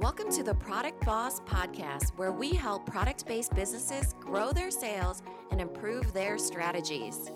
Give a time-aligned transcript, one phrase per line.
[0.00, 5.22] Welcome to the Product Boss Podcast, where we help product based businesses grow their sales
[5.50, 7.30] and improve their strategies.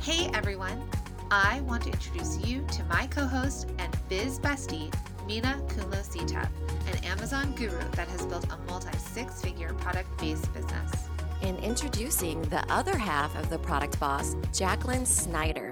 [0.00, 0.82] Hey everyone,
[1.30, 4.90] I want to introduce you to my co host and biz bestie,
[5.26, 10.92] Minna Khounlo an Amazon guru that has built a multi six figure product based business.
[11.42, 15.71] And introducing the other half of the product boss, Jacqueline Snyder.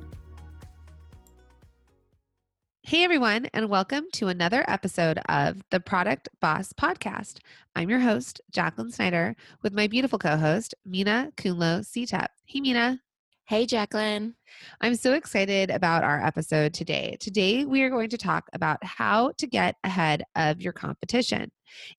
[2.91, 7.37] Hey, everyone, and welcome to another episode of the Product Boss Podcast.
[7.73, 12.27] I'm your host, Jacqueline Snyder, with my beautiful co host, Minna Khounlo-Sithep.
[12.43, 12.99] Hey, Minna.
[13.45, 14.35] Hey, Jacqueline.
[14.81, 17.15] I'm so excited about our episode today.
[17.21, 21.49] Today, we are going to talk about how to get ahead of your competition.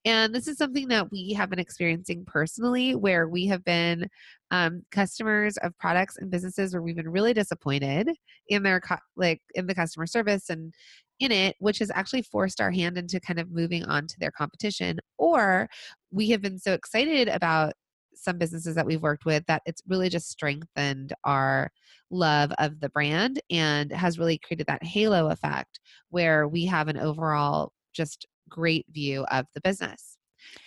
[0.05, 4.11] And this is something that we have been experiencing personally, where we have been
[4.53, 8.11] um, customers of products and businesses where we've been really disappointed
[8.49, 10.75] in their co- like in the customer service and
[11.19, 14.31] in it, which has actually forced our hand into kind of moving on to their
[14.31, 14.99] competition.
[15.17, 15.69] Or
[16.11, 17.73] we have been so excited about
[18.15, 21.71] some businesses that we've worked with that it's really just strengthened our
[22.11, 25.81] love of the brand and has really created that halo effect
[26.11, 30.19] where we have an overall just great view of the business.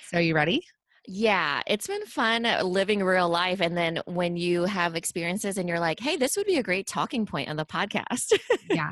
[0.09, 0.63] So, are you ready?
[1.07, 3.61] Yeah, it's been fun uh, living real life.
[3.61, 6.87] And then when you have experiences and you're like, hey, this would be a great
[6.87, 8.33] talking point on the podcast.
[8.69, 8.89] yeah.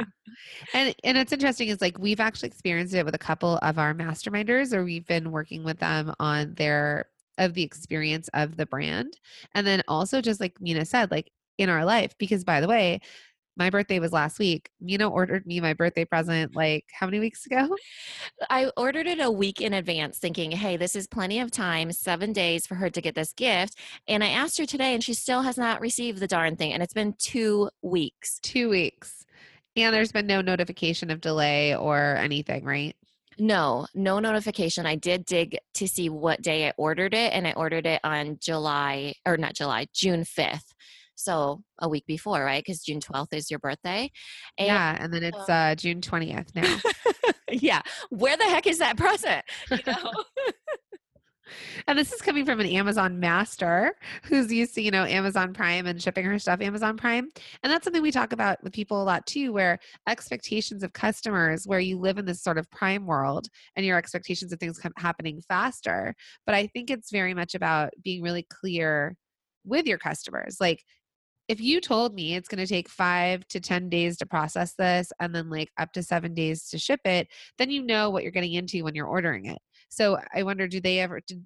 [0.74, 3.94] And and it's interesting is like we've actually experienced it with a couple of our
[3.94, 9.18] masterminders or we've been working with them on their of the experience of the brand.
[9.54, 13.00] And then also just like Minna said, like in our life, because by the way,
[13.56, 14.70] my birthday was last week.
[14.82, 17.76] Minna ordered me my birthday present like how many weeks ago?
[18.50, 22.34] I ordered it a week in advance, thinking, hey, this is plenty of time, seven
[22.34, 23.78] days for her to get this gift.
[24.08, 26.74] And I asked her today, and she still has not received the darn thing.
[26.74, 28.40] And it's been two weeks.
[28.42, 29.26] Two weeks.
[29.76, 32.96] And there's been no notification of delay or anything, right?
[33.40, 34.86] No, no notification.
[34.86, 38.38] I did dig to see what day I ordered it, and I ordered it on
[38.40, 40.74] July, or not July, June 5th.
[41.24, 42.64] So a week before, right?
[42.64, 44.12] Because June 12th is your birthday.
[44.58, 46.78] And, yeah, and then it's uh, June 20th now.
[47.52, 47.82] yeah.
[48.10, 49.44] Where the heck is that present?
[49.72, 50.12] You know?
[51.88, 55.86] and this is coming from an Amazon master who's used to, you know, Amazon Prime
[55.86, 57.30] and shipping her stuff Amazon Prime.
[57.64, 61.66] And that's something we talk about with people a lot too, where expectations of customers,
[61.66, 64.94] where you live in this sort of prime world and your expectations of things come
[64.98, 66.16] happening faster.
[66.46, 69.16] But I think it's very much about being really clear
[69.66, 70.58] with your customers.
[70.60, 70.84] Like,
[71.48, 75.12] if you told me it's going to take five to 10 days to process this
[75.20, 77.28] and then like up to seven days to ship it,
[77.58, 79.60] then you know what you're getting into when you're ordering it.
[79.90, 81.44] So I wonder, do they ever, did,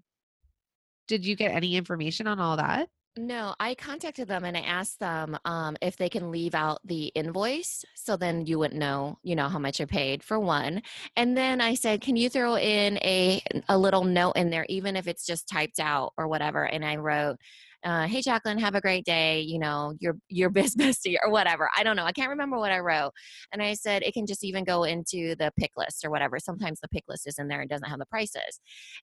[1.08, 2.90] did you get any information on all that?
[3.18, 7.08] No, I contacted them and I asked them um, if they can leave out the
[7.08, 10.84] invoice so then you wouldn't know, you know, how much you paid for one.
[11.16, 14.96] And then I said, can you throw in a a little note in there, even
[14.96, 16.64] if it's just typed out or whatever?
[16.64, 17.38] And I wrote,
[17.84, 21.70] uh, hey Jacqueline, have a great day, you know, your your bestie or whatever.
[21.78, 22.06] I don't know.
[22.06, 23.12] I can't remember what I wrote.
[23.52, 26.40] And I said it can just even go into the pick list or whatever.
[26.40, 28.60] Sometimes the pick list is in there and doesn't have the prices.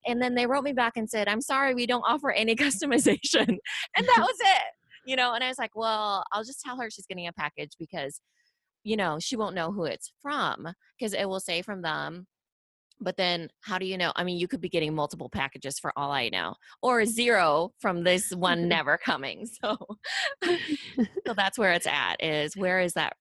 [0.06, 3.48] And then they wrote me back and said, I'm sorry, we don't offer any customization.
[3.48, 4.62] and that was it.
[5.06, 7.72] You know, and I was like, well, I'll just tell her she's getting a package
[7.78, 8.20] because
[8.84, 10.68] you know, she won't know who it's from
[10.98, 12.26] because it will say from them
[13.00, 14.12] but then how do you know?
[14.16, 17.10] I mean you could be getting multiple packages for all i know or mm-hmm.
[17.10, 18.68] zero from this one mm-hmm.
[18.68, 19.76] never coming so
[21.26, 23.14] so that's where it's at is where is that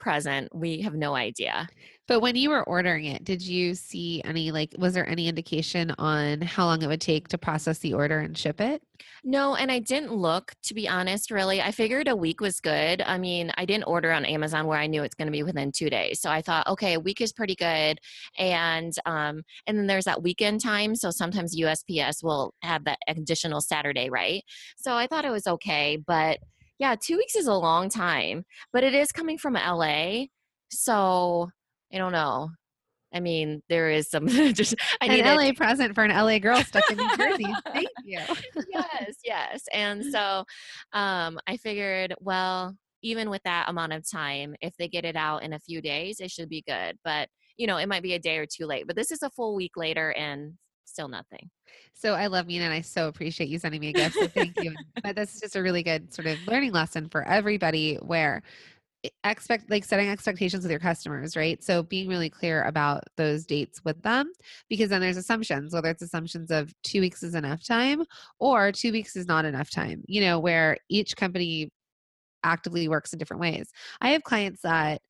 [0.00, 0.48] present?
[0.52, 1.68] We have no idea
[2.10, 5.94] but when you were ordering it did you see any like was there any indication
[5.96, 8.82] on how long it would take to process the order and ship it?
[9.22, 11.62] No and i didn't look to be honest really.
[11.62, 13.00] I figured a week was good.
[13.00, 15.70] I mean i didn't order on amazon where i knew it's going to be within
[15.70, 16.20] two days.
[16.20, 18.00] So i thought okay a week is pretty good.
[18.36, 23.60] And um and then there's that weekend time so sometimes usps will have that additional
[23.60, 24.42] saturday right?
[24.76, 26.40] So i thought it was okay but
[26.80, 30.24] yeah, two weeks is a long time, but it is coming from LA.
[30.70, 31.50] So
[31.92, 32.50] I don't know.
[33.12, 36.62] I mean, there is some just I need an LA present for an LA girl
[36.62, 37.52] stuck in New Jersey.
[37.72, 38.20] Thank you.
[38.72, 39.62] yes, yes.
[39.72, 40.44] And so
[40.92, 45.42] um I figured, well, even with that amount of time, if they get it out
[45.42, 46.96] in a few days, it should be good.
[47.04, 48.86] But you know, it might be a day or two late.
[48.86, 50.54] But this is a full week later and
[50.84, 51.50] still nothing.
[51.94, 54.14] So I love Minna and I so appreciate you sending me a gift.
[54.14, 54.74] So thank you.
[55.02, 58.42] but this is just a really good sort of learning lesson for everybody where
[59.24, 61.62] expect like setting expectations with your customers right?
[61.62, 64.30] So being really clear about those dates with them
[64.68, 68.04] because then there's assumptions whether it's assumptions of two weeks is enough time
[68.38, 71.70] or two weeks is not enough time you know where each company
[72.42, 73.70] actively works in different ways.
[74.00, 75.00] I have clients that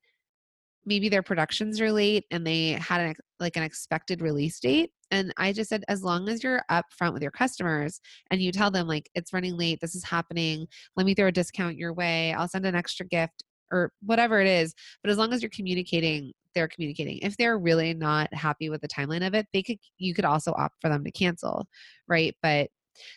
[0.85, 5.31] maybe their productions are late and they had an like an expected release date and
[5.37, 8.01] i just said as long as you're upfront with your customers
[8.31, 10.65] and you tell them like it's running late this is happening
[10.95, 14.47] let me throw a discount your way i'll send an extra gift or whatever it
[14.47, 14.73] is
[15.03, 17.19] but as long as you're communicating they're communicating.
[17.21, 20.53] If they're really not happy with the timeline of it they could you could also
[20.57, 21.67] opt for them to cancel
[22.07, 22.35] right?
[22.41, 22.69] But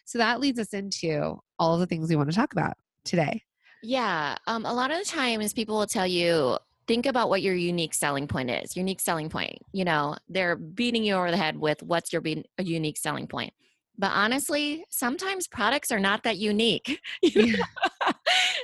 [0.05, 2.75] so that leads us into all of the things we want to talk about
[3.05, 3.43] today.
[3.83, 7.55] Yeah um, a lot of the times people will tell you think about what your
[7.55, 10.17] unique selling point is unique selling point you know?
[10.29, 13.53] They're beating you over the head with what's your be- unique selling point?
[13.99, 17.01] But honestly sometimes products are not that unique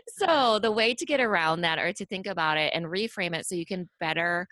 [0.08, 3.46] so the way to get around that or to think about it and reframe it
[3.46, 4.46] so you can better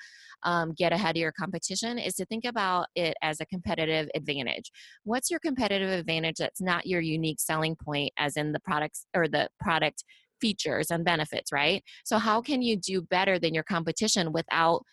[0.44, 4.70] um, get ahead of your competition is to think about it as a competitive advantage
[5.04, 9.26] what's your competitive advantage that's not your unique selling point as in the products or
[9.26, 10.04] the product
[10.40, 11.82] features and benefits, right?
[12.04, 14.84] So, how can you do better than your competition without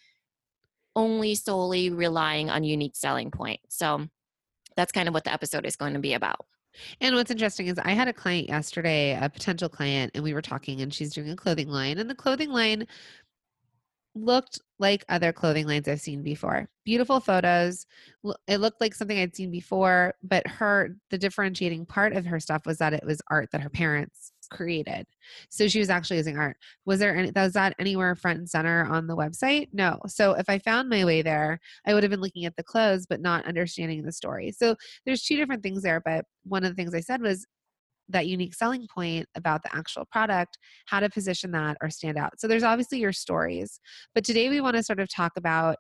[0.96, 3.60] only solely relying on unique selling point?
[3.70, 4.08] So,
[4.76, 6.46] that's kind of what the episode is going to be about.
[7.02, 10.42] And what's interesting is I had a client yesterday, a potential client, and we were
[10.42, 11.98] talking, and she's doing a clothing line.
[11.98, 12.88] And the clothing line
[14.16, 16.70] looked like other clothing lines I've seen before.
[16.86, 17.86] Beautiful photos.
[18.48, 22.66] It looked like something I'd seen before, but her, the differentiating part of her stuff
[22.66, 25.08] was that it was art that her parents created.
[25.50, 26.58] So she was actually using art.
[26.86, 29.70] Was there any, was that anywhere front and center on the website?
[29.74, 30.00] No.
[30.08, 33.06] So if I found my way there, I would have been looking at the clothes,
[33.06, 34.52] but not understanding the story.
[34.52, 34.76] So
[35.06, 36.00] there's two different things there.
[36.00, 37.46] But one of the things I said was
[38.10, 42.40] that unique selling point about the actual product, how to position that or stand out.
[42.40, 43.80] So there's obviously your stories,
[44.14, 45.78] but today we want to sort of talk about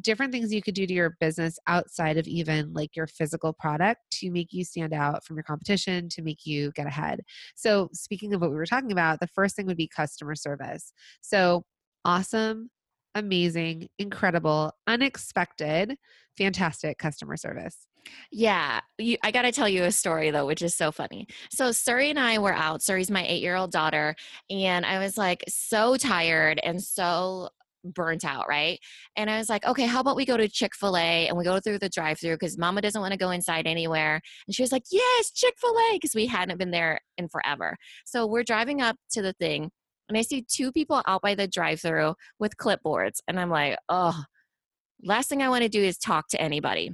[0.00, 4.00] different things you could do to your business outside of even like your physical product
[4.10, 7.20] to make you stand out from your competition to make you get ahead.
[7.54, 10.92] So speaking of what we were talking about, the first thing would be customer service.
[11.22, 11.64] So
[12.04, 12.70] awesome,
[13.14, 15.96] amazing, incredible, unexpected,
[16.36, 17.86] fantastic customer service.
[18.30, 21.26] Yeah, you, I got to tell you a story though, which is so funny.
[21.50, 22.80] So Suri and I were out.
[22.80, 24.14] Suri's my eight-year-old daughter,
[24.50, 27.48] and I was like so tired and so
[27.94, 28.80] burnt out, right?
[29.16, 31.44] And I was like, okay, how about we go to Chick fil A and we
[31.44, 34.20] go through the drive through because mama doesn't want to go inside anywhere.
[34.46, 37.76] And she was like, yes, Chick fil A, because we hadn't been there in forever.
[38.04, 39.70] So we're driving up to the thing
[40.08, 43.20] and I see two people out by the drive through with clipboards.
[43.26, 44.20] And I'm like, oh,
[45.02, 46.92] last thing I want to do is talk to anybody.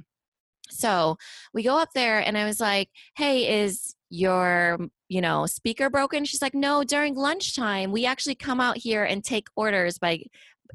[0.69, 1.17] So
[1.53, 4.77] we go up there and I was like, hey, is your
[5.09, 9.23] you know speaker broken she's like no during lunchtime we actually come out here and
[9.23, 10.21] take orders by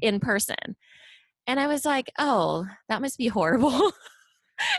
[0.01, 0.57] in person
[1.47, 3.93] and i was like oh that must be horrible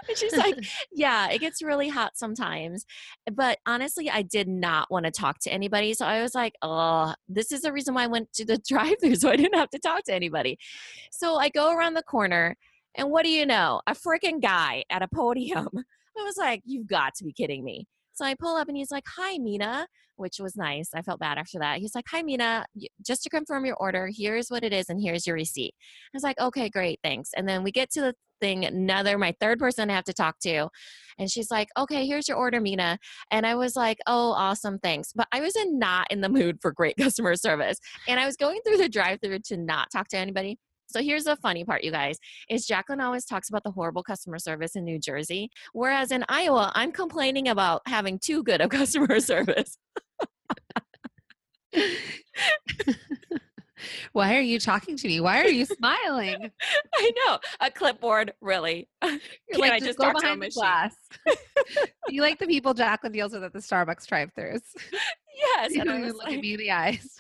[0.09, 0.57] and she's like,
[0.93, 2.85] Yeah, it gets really hot sometimes.
[3.33, 5.95] But honestly, I did not want to talk to anybody.
[5.95, 8.97] So I was like, Oh, this is the reason why I went to the drive
[9.01, 9.17] through.
[9.17, 10.59] So I didn't have to talk to anybody.
[11.13, 12.57] So I go around the corner,
[12.97, 13.81] and what do you know?
[13.87, 15.69] A freaking guy at a podium.
[16.19, 17.87] I was like, You've got to be kidding me.
[18.13, 20.91] So I pull up and he's like, Hi, Minna, which was nice.
[20.95, 21.79] I felt bad after that.
[21.79, 22.67] He's like, Hi, Minna,
[23.05, 25.75] just to confirm your order, here's what it is and here's your receipt.
[25.79, 27.31] I was like, Okay, great, thanks.
[27.37, 30.39] And then we get to the thing, another, my third person I have to talk
[30.41, 30.69] to.
[31.19, 32.99] And she's like, Okay, here's your order, Minna.
[33.31, 35.13] And I was like, Oh, awesome, thanks.
[35.15, 37.79] But I was in not in the mood for great customer service.
[38.09, 40.59] And I was going through the drive through to not talk to anybody.
[40.91, 42.19] So here's the funny part, you guys,
[42.49, 46.73] is Jacqueline always talks about the horrible customer service in New Jersey, whereas in Iowa,
[46.75, 49.79] I'm complaining about having too good of customer service.
[54.13, 55.21] Why are you talking to me?
[55.21, 56.51] Why are you smiling?
[56.95, 57.39] I know.
[57.61, 58.89] A clipboard, really.
[59.03, 59.19] You're
[59.53, 60.95] Can like, I just go behind the glass?
[62.09, 64.61] you like the people Jacqueline deals with at the Starbucks drive-throughs.
[65.37, 65.75] Yes.
[65.75, 67.17] You and look like, at me in the eyes.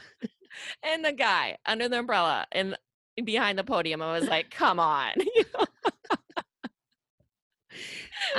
[0.83, 2.77] And the guy under the umbrella and
[3.25, 4.03] behind the podium.
[4.03, 5.13] I was like, come on.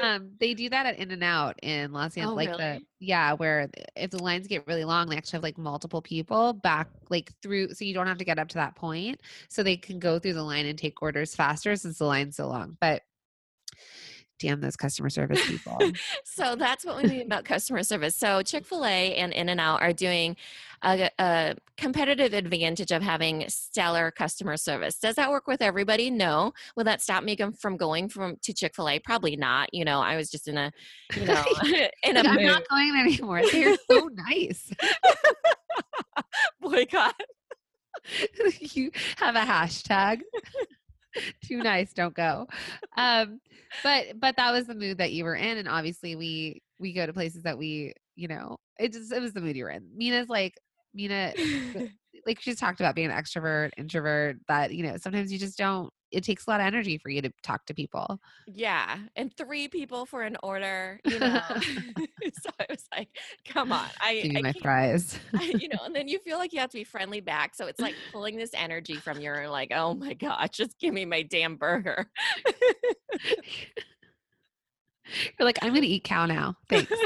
[0.01, 2.31] um, they do that at In and Out in Los Angeles.
[2.31, 2.79] Oh, like really?
[2.79, 6.53] the yeah, where if the lines get really long, they actually have like multiple people
[6.53, 9.21] back like through so you don't have to get up to that point.
[9.49, 12.47] So they can go through the line and take orders faster since the line's so
[12.47, 12.77] long.
[12.79, 13.03] But
[14.41, 15.77] damn those customer service people.
[16.23, 18.15] so that's what we mean about customer service.
[18.15, 20.35] So Chick fil A and In N Out are doing
[20.83, 24.97] a, a, competitive advantage of having stellar customer service.
[24.97, 26.09] Does that work with everybody?
[26.09, 26.53] No.
[26.75, 28.99] Will that stop me from going from to Chick fil A?
[28.99, 29.73] Probably not.
[29.73, 30.71] You know, I was just in a,
[31.15, 31.43] you know,
[32.03, 33.41] in a I'm not going anymore.
[33.51, 34.71] They're so nice.
[36.61, 37.21] Boycott.
[38.59, 40.21] you have a hashtag.
[41.45, 42.47] Too nice, don't go.
[42.97, 43.39] Um,
[43.83, 47.05] but but that was the mood that you were in, and obviously we we go
[47.05, 49.87] to places that we you know it just it was the mood you were in.
[49.95, 50.55] Minna's like
[50.93, 51.33] Minna,
[52.25, 54.37] like she's talked about being an extrovert, introvert.
[54.47, 55.91] That you know sometimes you just don't.
[56.11, 58.19] It takes a lot of energy for you to talk to people.
[58.47, 61.41] Yeah, and three people for an order, you know.
[62.33, 63.09] so I was like,
[63.45, 65.19] "Come on, I, Give me I my fries.
[65.39, 67.67] I- you know." And then you feel like you have to be friendly back, so
[67.67, 71.23] it's like pulling this energy from your like, "Oh my gosh, just give me my
[71.23, 72.11] damn burger."
[75.37, 76.55] You're like, I'm gonna eat cow now.
[76.69, 76.91] Thanks.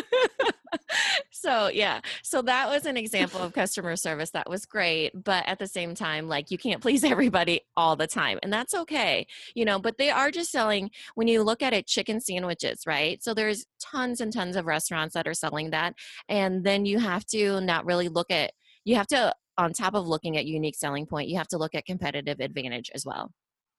[1.31, 5.59] so yeah so that was an example of customer service that was great but at
[5.59, 9.65] the same time like you can't please everybody all the time and that's okay you
[9.65, 13.33] know but they are just selling when you look at it chicken sandwiches right so
[13.33, 15.93] there's tons and tons of restaurants that are selling that
[16.29, 18.51] and then you have to not really look at
[18.83, 21.75] you have to on top of looking at unique selling point you have to look
[21.75, 23.31] at competitive advantage as well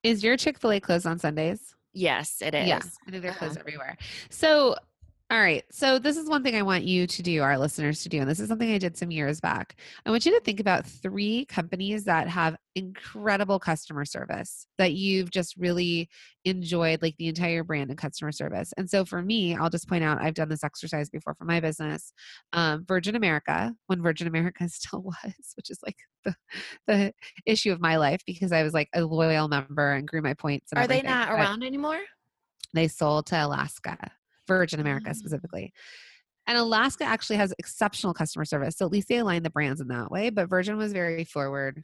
[0.02, 1.74] Is your Chick Fil A closed on Sundays?
[1.96, 3.38] Yes it is Yeah, I think they're Uh-huh.
[3.46, 3.96] closed everywhere.
[4.30, 4.76] So,
[5.28, 5.64] all right.
[5.72, 8.20] So, this is one thing I want you to do, our listeners to do.
[8.20, 9.74] And this is something I did some years back.
[10.06, 15.30] I want you to think about three companies that have incredible customer service that you've
[15.32, 16.08] just really
[16.44, 18.72] enjoyed, like the entire brand and customer service.
[18.76, 21.58] And so, for me, I'll just point out I've done this exercise before for my
[21.58, 22.12] business.
[22.52, 26.34] Um, Virgin America, when Virgin America still was, which is like the,
[26.86, 27.12] the
[27.46, 30.72] issue of my life because I was like a loyal member and grew my points.
[30.72, 32.00] And are they everything, not but- around anymore
[32.74, 33.96] they sold to Alaska,
[34.46, 35.16] Virgin America Mm.
[35.16, 35.72] specifically.
[36.46, 38.76] And Alaska actually has exceptional customer service.
[38.76, 40.30] So at least they align the brands in that way.
[40.30, 41.82] But Virgin was very forward,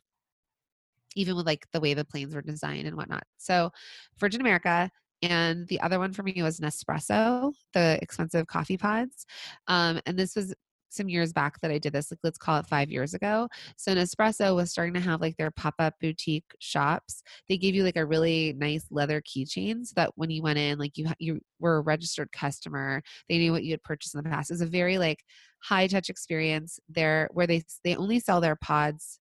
[1.16, 3.24] even with like the way the planes were designed and whatnot.
[3.38, 3.70] So
[4.18, 4.90] Virgin America.
[5.22, 9.24] And the other one for me was Nespresso, the expensive coffee pods.
[9.68, 10.52] Um, and this was
[10.92, 13.48] some years back that I did this, like let's call it five years ago.
[13.76, 17.22] So Nespresso was starting to have like their pop-up boutique shops.
[17.48, 20.78] They gave you like a really nice leather keychain so that when you went in
[20.78, 23.02] like you you were a registered customer.
[23.28, 24.50] They knew what you had purchased in the past.
[24.50, 25.24] It was a very like
[25.62, 26.78] high touch experience.
[26.88, 29.18] There where they they only sell their pods.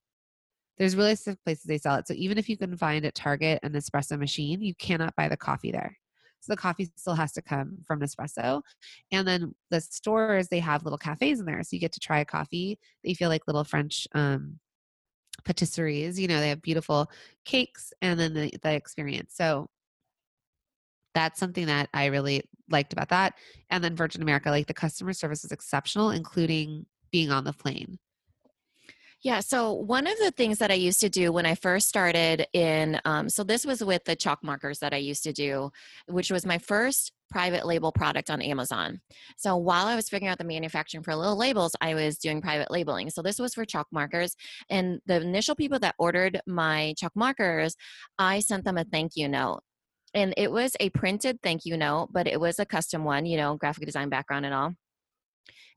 [0.78, 2.08] There's really specific places they sell it.
[2.08, 5.38] So even if you can find at target an espresso machine you cannot buy the
[5.38, 5.98] coffee there
[6.42, 8.62] so the coffee still has to come from Nespresso.
[9.12, 11.62] And then the stores, they have little cafes in there.
[11.64, 12.80] So you get to try a coffee.
[13.04, 14.60] They feel like little French um,
[15.46, 16.18] patisseries.
[16.18, 17.12] You know, they have beautiful
[17.46, 19.34] cakes and then the, the experience.
[19.36, 19.70] So
[21.14, 23.36] that's something that I really liked about that.
[23.70, 28.00] And then Virgin America, like the customer service is exceptional, including being on the plane.
[29.24, 29.40] Yeah.
[29.40, 33.00] So one of the things that I used to do when I first started in,
[33.06, 35.70] um, so this was with the chalk markers that I used to do,
[36.08, 39.00] which was my first private label product on Amazon.
[39.38, 42.72] So while I was figuring out the manufacturing for little labels, I was doing private
[42.72, 43.12] labeling.
[43.12, 44.36] So this was for chalk markers.
[44.72, 47.76] And the initial people that ordered my chalk markers,
[48.18, 49.62] I sent them a thank you note.
[50.16, 53.38] And it was a printed thank you note, but it was a custom one, you
[53.38, 54.74] know, graphic design background and all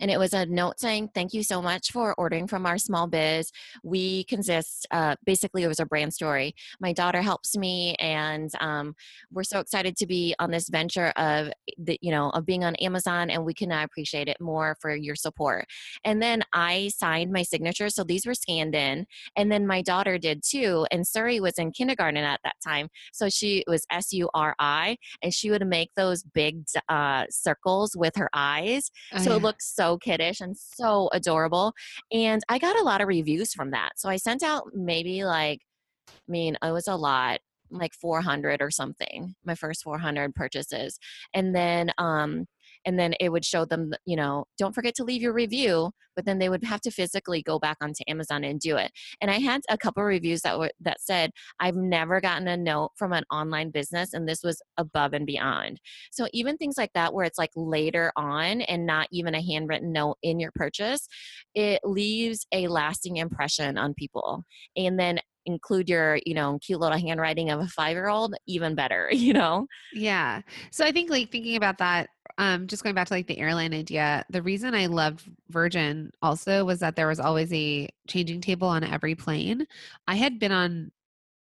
[0.00, 3.06] and it was a note saying thank you so much for ordering from our small
[3.06, 3.50] biz.
[3.82, 6.54] We consist uh, basically it was a brand story.
[6.80, 8.94] My daughter helps me and um,
[9.30, 12.74] we're so excited to be on this venture of the, you know of being on
[12.76, 15.66] amazon and we cannot appreciate it more for your support.
[16.04, 19.06] And then i signed my signature so these were scanned in
[19.36, 23.28] and then my daughter did too and suri was in kindergarten at that time so
[23.28, 28.90] she was s-u-r-i and she would make those big uh, circles with her eyes.
[29.12, 29.36] Oh, so yeah.
[29.36, 31.72] it looks so kiddish and so adorable.
[32.10, 33.92] And I got a lot of reviews from that.
[33.96, 35.60] So I sent out maybe like,
[36.08, 37.38] I mean, it was a lot,
[37.70, 40.98] like 400 or something, my first 400 purchases.
[41.34, 42.46] And then, um,
[42.84, 46.24] and then it would show them, you know, don't forget to leave your review, but
[46.24, 48.92] then they would have to physically go back onto Amazon and do it.
[49.20, 52.90] And I had a couple reviews that were that said, I've never gotten a note
[52.96, 55.80] from an online business, and this was above and beyond.
[56.12, 59.92] So even things like that, where it's like later on and not even a handwritten
[59.92, 61.06] note in your purchase,
[61.54, 64.44] it leaves a lasting impression on people.
[64.76, 68.74] And then include your, you know, cute little handwriting of a five year old, even
[68.74, 69.66] better, you know?
[69.92, 70.42] Yeah.
[70.70, 73.72] So I think like thinking about that, um, just going back to like the airline
[73.72, 78.68] idea, the reason I loved Virgin also was that there was always a changing table
[78.68, 79.66] on every plane.
[80.08, 80.90] I had been on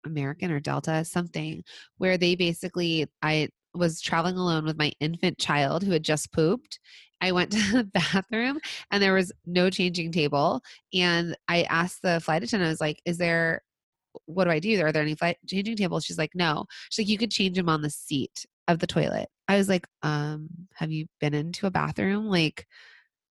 [0.06, 1.64] American or Delta, something
[1.98, 6.80] where they basically, I was traveling alone with my infant child who had just pooped.
[7.22, 8.60] I went to the bathroom
[8.92, 10.62] and there was no changing table.
[10.94, 13.62] And I asked the flight attendant, I was like, is there,
[14.26, 14.82] what do I do?
[14.84, 16.06] Are there any flight changing tables?
[16.06, 16.66] She's like, no.
[16.90, 19.30] She's like, you could change them on the seat of the toilet.
[19.48, 22.28] I was like, um, have you been into a bathroom?
[22.28, 22.68] Like,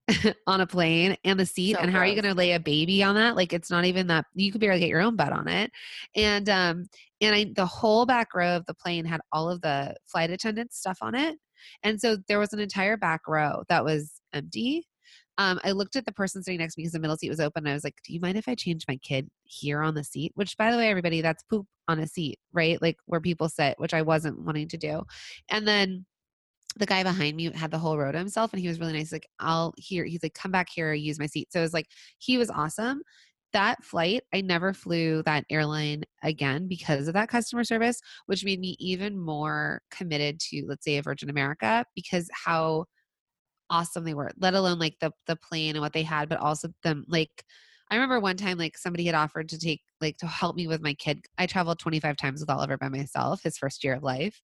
[0.47, 2.61] on a plane and the seat So and how are you going to lay a
[2.61, 3.37] baby on that?
[3.37, 5.71] Like it's not even that you could barely get your own butt on it.
[6.17, 6.87] And um
[7.21, 10.73] and i the whole back row of the plane had all of the flight attendant
[10.73, 11.39] stuff on it.
[11.83, 14.87] And so there was an entire back row that was empty
[15.39, 17.41] um, I looked at the person sitting next to me because the middle seat was
[17.41, 17.67] open.
[17.67, 20.33] I was like, "Do you mind if I change my kid here on the seat?"
[20.35, 22.81] Which, by the way, everybody, that's poop on a seat, right?
[22.83, 25.03] Like where people sit, which I wasn't wanting to do.
[25.49, 26.07] And then
[26.77, 29.13] the guy behind me had the whole row to himself and he was really nice.
[29.13, 31.53] Like, I'll here, he's like, come back here, use my seat.
[31.53, 33.03] So it was like, he was awesome.
[33.53, 38.61] That flight, I never flew that airline again because of that customer service, which made
[38.61, 42.87] me even more committed to, let's say, a Virgin America because how
[43.73, 46.69] awesome they were, let alone like the the plane and what they had, but also
[46.85, 47.45] them like
[47.91, 50.81] I remember one time like somebody had offered to take like to help me with
[50.81, 51.27] my kid.
[51.39, 54.41] I traveled 25 times with Oliver by myself his first year of life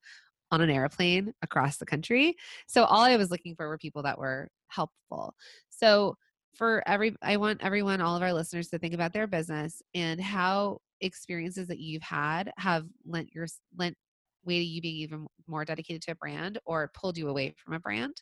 [0.50, 2.36] on an airplane across the country.
[2.66, 5.34] So all I was looking for were people that were helpful.
[5.70, 6.16] So
[6.54, 10.20] for every I want everyone all of our listeners to think about their business and
[10.20, 13.96] how experiences that you've had have lent your lent
[14.44, 17.74] way to you being even more dedicated to a brand or pulled you away from
[17.74, 18.14] a brand.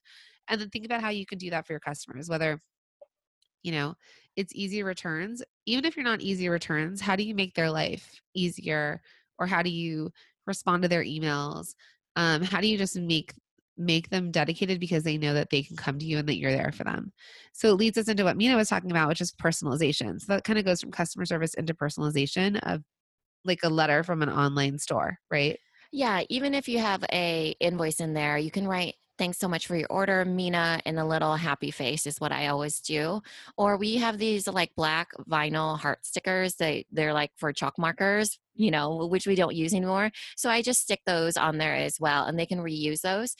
[0.48, 2.60] And then think about how you can do that for your customers, whether
[3.62, 3.94] you know
[4.36, 5.42] it's easy returns.
[5.66, 9.00] Even if you're not easy returns how do you make their life easier?
[9.38, 10.10] Or how do you
[10.46, 11.74] respond to their emails?
[12.16, 13.34] Um, how do you just make
[13.78, 16.52] make them dedicated because they know that they can come to you and that you're
[16.52, 17.12] there for them?
[17.52, 20.20] So it leads us into what minna was talking about which is personalization.
[20.20, 22.82] So that kind of goes from customer service into personalization of
[23.44, 25.58] like a letter from an online store right?
[25.92, 29.66] Yeah, even if you have a invoice in there, you can write thanks so much
[29.66, 33.22] for your order, Minna, and a little happy face is what I always do.
[33.56, 36.54] Or we have these like black vinyl heart stickers.
[36.56, 40.10] They they're like for chalk markers, you know, which we don't use anymore.
[40.36, 43.34] So I just stick those on there as well and they can reuse those.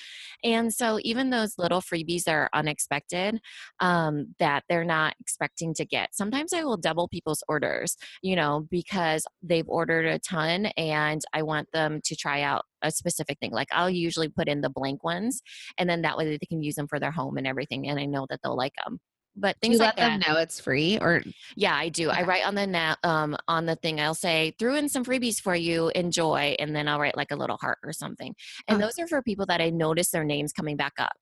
[0.45, 3.41] And so even those little freebies that are unexpected,
[3.81, 6.15] um, that they're not expecting to get.
[6.15, 11.43] Sometimes I will double people's orders, you know, because they've ordered a ton and I
[11.43, 13.53] want them to try out a specific thing.
[13.53, 15.43] Like I'll usually put in the blank ones
[15.79, 17.89] and then that way they can use them for their home and everything.
[17.89, 19.01] And I know that they'll like them.
[19.39, 20.29] But things do you like let them that.
[20.29, 21.23] know it's free or
[21.57, 22.09] Yeah, I do.
[22.11, 24.01] I write on the na- um on the thing.
[24.01, 25.91] I'll say threw in some freebies for you.
[25.95, 28.35] Enjoy, and then I'll write like a little heart or something.
[28.67, 28.87] And Oh.
[28.87, 31.13] those are for people that I notice their names coming back up.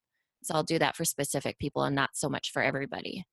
[0.45, 3.25] So I'll do that for specific people and not so much for everybody.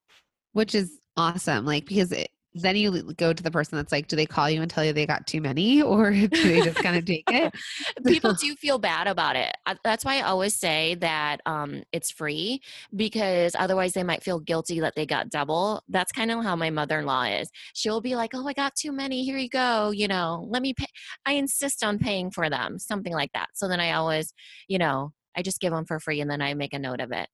[0.53, 4.15] which is awesome like because it, then you go to the person that's like do
[4.15, 6.97] they call you and tell you they got too many or do they just kind
[6.97, 7.53] of take it
[8.05, 9.55] people do feel bad about it.
[9.83, 12.61] That's why I always say that um, it's free
[12.95, 15.83] because otherwise they might feel guilty that they got double.
[15.89, 17.49] That's kind of how my mother in law is.
[17.73, 19.23] She'll be like, "Oh, I got too many.
[19.23, 19.91] Here you go.
[19.91, 20.87] You know, let me pay."
[21.25, 23.49] I insist on paying for them, something like that.
[23.53, 24.33] So then I always,
[24.67, 27.11] you know, I just give them for free and then I make a note of
[27.11, 27.27] it.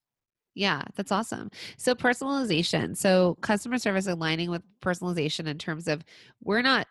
[0.58, 1.50] Yeah that's awesome.
[1.78, 2.98] So personalization.
[2.98, 6.04] So customer service aligning with personalization in terms of
[6.43, 6.88] we're not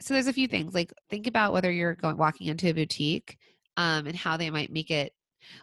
[0.00, 3.38] so there's a few things like think about whether you're going walking into a boutique
[3.76, 5.12] um, and how they might make it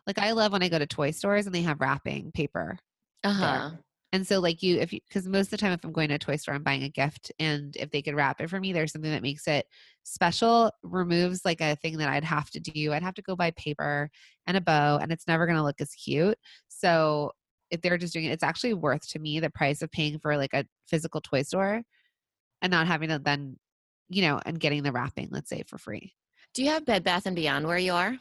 [0.08, 2.78] like i love when i go to toy stores and they have wrapping paper
[3.24, 3.72] Uh huh.
[4.14, 6.16] And so, like you, if you, because most of the time, if I'm going to
[6.16, 8.72] a toy store, I'm buying a gift, and if they could wrap it for me,
[8.72, 9.66] there's something that makes it
[10.04, 12.94] special, removes like a thing that I'd have to do.
[12.94, 14.10] I'd have to go buy paper
[14.48, 16.38] and a bow, and it's never going to look as cute.
[16.70, 17.32] So,
[17.72, 20.38] if they're just doing it, it's actually worth to me the price of paying for
[20.38, 21.82] like a physical toy store
[22.62, 23.58] and not having to then,
[24.10, 26.14] you know, and getting the wrapping, let's say, for free.
[26.54, 28.16] Do you have Bed Bath and Beyond where you are?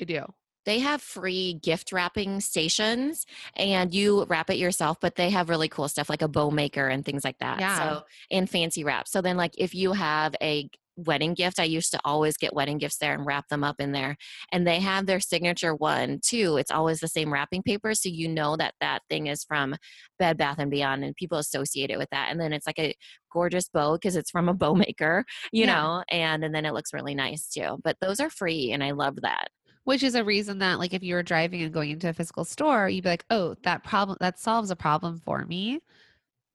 [0.00, 0.24] I do.
[0.66, 5.68] They have free gift wrapping stations and you wrap it yourself but they have really
[5.68, 7.78] cool stuff like a bow maker and things like that Yeah.
[7.78, 9.10] so and fancy wraps.
[9.10, 12.78] so then like if you have a wedding gift i used to always get wedding
[12.78, 14.16] gifts there and wrap them up in there
[14.52, 18.28] and they have their signature one too it's always the same wrapping paper so you
[18.28, 19.74] know that that thing is from
[20.20, 22.94] bed bath and beyond and people associate it with that and then it's like a
[23.32, 25.74] gorgeous bow because it's from a bow maker you Yeah.
[25.74, 28.92] know and and then it looks really nice too but those are free and i
[28.92, 29.48] love that
[29.84, 32.44] which is a reason that like if you were driving and going into a physical
[32.44, 35.80] store you'd be like oh that problem that solves a problem for me.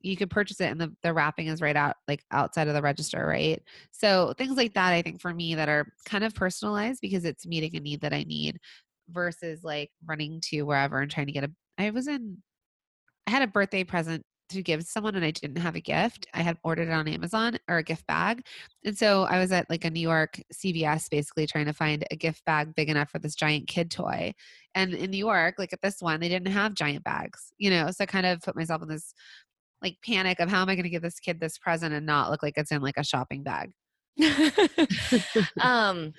[0.02, 2.82] You could purchase it and the, the wrapping is right out like outside of the
[2.82, 3.62] register right?
[3.92, 7.46] So things like that i think for me that are kind of personalized because it's
[7.46, 8.60] meeting a need that i need
[9.12, 12.38] versus like running to wherever and trying to get a i was in
[13.28, 16.42] i had a birthday present to give someone and i didn't have a gift i
[16.42, 18.44] had ordered it on amazon or a gift bag
[18.86, 22.16] and so I was at like a New York CVS basically trying to find a
[22.16, 24.34] gift bag big enough for this giant kid toy.
[24.74, 27.92] And in New York, like at this one, they didn't have giant bags, you know?
[27.92, 29.14] So I kind of put myself in this
[29.82, 32.32] like panic of how am I going to give this kid this present and not
[32.32, 33.72] look like it's in like a shopping bag.
[35.62, 36.14] um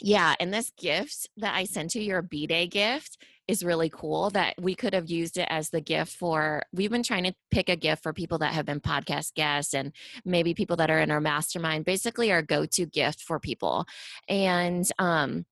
[0.00, 4.54] yeah and this gift that i sent you your b-day gift is really cool that
[4.60, 7.76] we could have used it as the gift for we've been trying to pick a
[7.76, 9.92] gift for people that have been podcast guests and
[10.24, 13.84] maybe people that are in our mastermind basically our go-to gift for people.
[14.28, 15.44] And um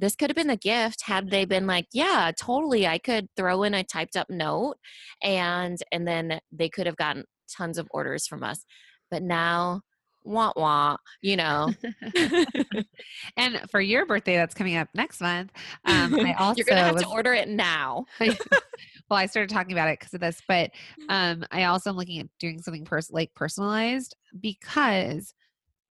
[0.00, 3.64] this could have been the gift had they been like yeah totally i could throw
[3.64, 4.76] in a typed up note
[5.22, 8.64] and and then they could have gotten tons of orders from us.
[9.10, 9.82] But now
[10.28, 11.74] wah wah you know
[13.36, 15.50] and for your birthday that's coming up next month
[15.86, 19.72] um i also you're gonna have was, to order it now well i started talking
[19.72, 20.70] about it because of this but
[21.08, 25.34] um i also am looking at doing something pers- like personalized because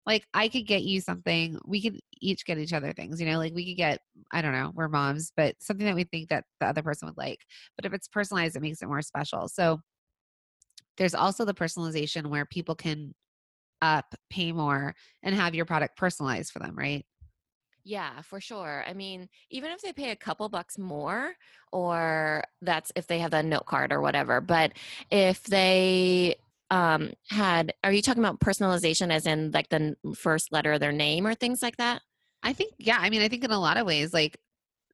[0.07, 3.37] like I could get you something, we could each get each other things, you know,
[3.37, 3.99] like we could get,
[4.31, 7.17] I don't know, we're moms, but something that we think that the other person would
[7.17, 7.39] like.
[7.75, 9.49] But if it's personalized, it makes it more special.
[9.49, 9.81] So
[10.95, 13.13] there's also the personalization where people can
[13.81, 17.05] up, pay more, and have your product personalized for them, right?
[17.83, 18.83] Yeah, for sure.
[18.85, 21.33] I mean, even if they pay a couple bucks more,
[21.71, 24.73] or that's if they have that note card or whatever, but
[25.09, 26.35] if they
[26.69, 30.91] um had are you talking about personalization as in like the first letter of their
[30.91, 32.01] name or things like that
[32.43, 34.37] i think yeah i mean i think in a lot of ways like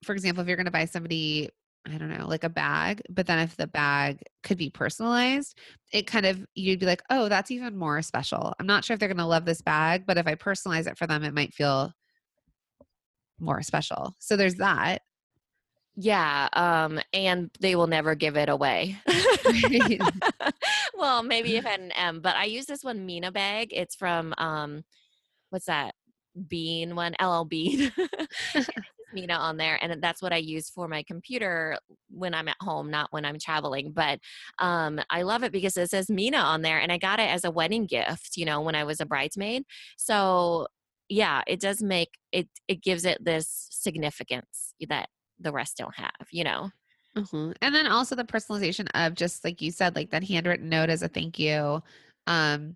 [0.03, 1.49] for example if you're going to buy somebody
[1.87, 5.57] i don't know like a bag but then if the bag could be personalized
[5.91, 8.99] it kind of you'd be like oh that's even more special i'm not sure if
[8.99, 11.53] they're going to love this bag but if i personalize it for them it might
[11.53, 11.91] feel
[13.39, 15.01] more special so there's that
[15.95, 18.97] yeah, um, and they will never give it away.
[20.95, 23.69] well, maybe if an M, but I use this one Minna bag.
[23.71, 24.83] It's from um,
[25.51, 25.93] what's that?
[26.47, 27.91] Bean one, LL Bean.
[29.13, 31.77] Minna on there, and that's what I use for my computer
[32.09, 33.91] when I'm at home, not when I'm traveling.
[33.91, 34.19] But
[34.59, 37.45] um, I love it because it says Minna on there, and I got it as
[37.45, 38.37] a wedding gift.
[38.37, 39.63] You know, when I was a bridesmaid.
[39.97, 40.67] So
[41.09, 42.47] yeah, it does make it.
[42.67, 46.71] It gives it this significance that the rest don't have, you know?
[47.15, 47.51] Mm-hmm.
[47.61, 51.03] And then also the personalization of just like you said, like that handwritten note as
[51.03, 51.83] a thank you.
[52.25, 52.75] Um,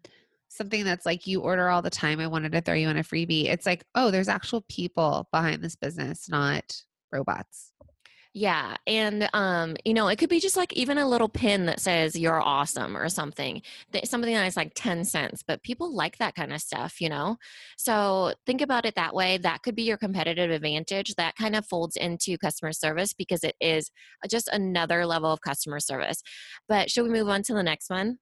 [0.49, 2.19] something that's like you order all the time.
[2.19, 3.45] I wanted to throw you in a freebie.
[3.45, 6.75] It's like, oh, there's actual people behind this business, not
[7.11, 7.71] robots.
[8.39, 8.75] Yeah.
[8.85, 12.15] And, um, you know, it could be just like even a little pin that says
[12.15, 13.63] you're awesome or something,
[14.03, 17.37] something that's like 10 cents, but people like that kind of stuff, you know?
[17.79, 19.39] So think about it that way.
[19.39, 21.15] That could be your competitive advantage.
[21.15, 23.89] That kind of folds into customer service because it is
[24.29, 26.21] just another level of customer service.
[26.69, 28.19] But should we move on to the next one?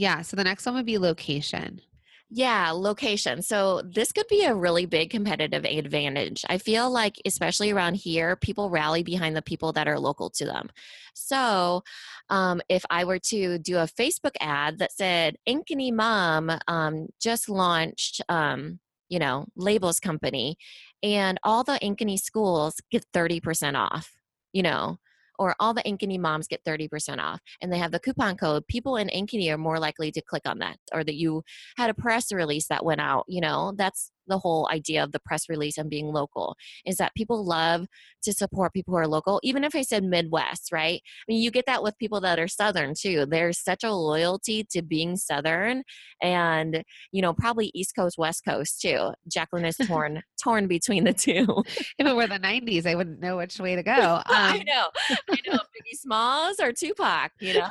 [0.00, 0.22] Yeah.
[0.22, 1.82] So the next one would be location.
[2.30, 3.42] Yeah, location.
[3.42, 6.42] So this could be a really big competitive advantage.
[6.48, 10.46] I feel like, especially around here, people rally behind the people that are local to
[10.46, 10.70] them.
[11.12, 11.82] So
[12.30, 17.50] um, if I were to do a Facebook ad that said, Ankeny Mom um, just
[17.50, 18.78] launched, um,
[19.10, 20.56] you know, labels company,
[21.02, 24.12] and all the Ankeny schools get 30% off,
[24.54, 24.98] you know,
[25.40, 28.96] or all the Ankeny moms get 30% off and they have the coupon code, people
[28.96, 31.42] in Ankeny are more likely to click on that or that you
[31.78, 33.24] had a press release that went out.
[33.26, 37.14] You know, that's the whole idea of the press release and being local is that
[37.14, 37.86] people love
[38.22, 41.00] to support people who are local, even if I said Midwest, right?
[41.04, 43.26] I mean, you get that with people that are Southern too.
[43.26, 45.82] There's such a loyalty to being Southern
[46.22, 49.12] and, you know, probably East Coast, West Coast too.
[49.28, 51.46] Jacqueline is torn, torn between the two.
[51.98, 54.22] if it were the 90s, I wouldn't know which way to go.
[54.30, 54.88] Um, I know.
[55.28, 55.54] I know.
[55.54, 57.68] Biggie Smalls or Tupac, you know?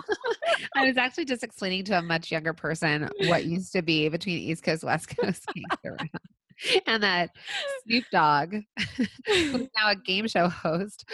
[0.76, 4.40] I was actually just explaining to a much younger person what used to be between
[4.40, 5.46] East Coast, West Coast.
[6.88, 7.32] and that
[7.84, 8.56] Snoop Dogg,
[9.26, 11.10] who's now a game show host,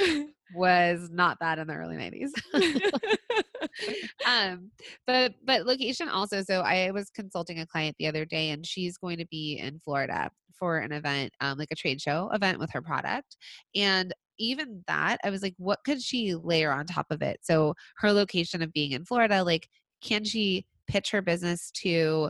[0.53, 2.31] was not that in the early 90s.
[4.27, 4.71] um,
[5.05, 6.41] but but location also.
[6.41, 9.79] So I was consulting a client the other day, and she's going to be in
[9.79, 13.37] Florida for an event, um, like a trade show event with her product,
[13.75, 17.73] and even that i was like what could she layer on top of it so
[17.95, 19.69] her location of being in florida like
[20.01, 22.29] can she pitch her business to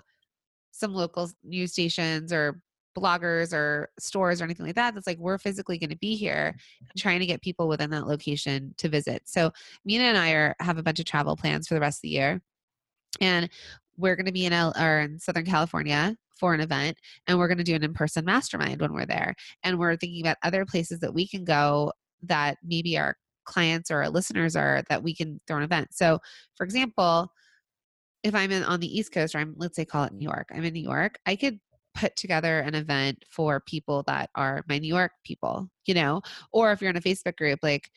[0.71, 2.62] some local news stations or
[2.95, 6.55] bloggers or stores or anything like that that's like we're physically going to be here
[6.55, 6.86] mm-hmm.
[6.97, 9.21] trying to get people within that location to visit.
[9.25, 9.51] So
[9.84, 12.10] minna and i are have a bunch of travel plans for the rest of the
[12.10, 12.41] year
[13.21, 13.49] and
[13.97, 17.47] we're going to be in L- or in southern california for an event and we're
[17.47, 20.99] going to do an in-person mastermind when we're there and we're thinking about other places
[20.99, 21.91] that we can go
[22.23, 25.88] that maybe our clients or our listeners are that we can throw an event.
[25.91, 26.19] So
[26.55, 27.31] for example
[28.23, 30.49] if i'm in on the east coast or i'm let's say call it new york
[30.53, 31.60] i'm in new york i could
[31.95, 36.71] put together an event for people that are my New York people, you know, or
[36.71, 37.89] if you're in a Facebook group, like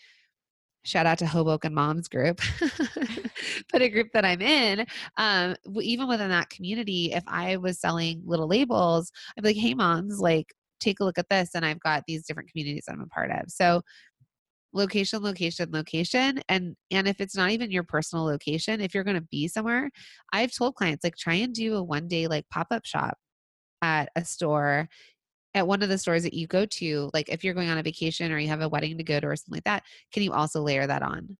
[0.84, 2.40] shout out to Hoboken Moms group,
[3.72, 8.22] but a group that I'm in, um, even within that community, if I was selling
[8.24, 11.50] little labels, I'd be like, hey, moms, like, take a look at this.
[11.54, 13.50] And I've got these different communities I'm a part of.
[13.50, 13.82] So
[14.74, 19.16] location location location and and if it's not even your personal location if you're going
[19.16, 19.90] to be somewhere
[20.34, 23.16] i've told clients like try and do a one day like pop-up shop
[23.82, 24.88] at a store
[25.54, 27.82] at one of the stores that you go to like if you're going on a
[27.82, 30.32] vacation or you have a wedding to go to or something like that can you
[30.32, 31.36] also layer that on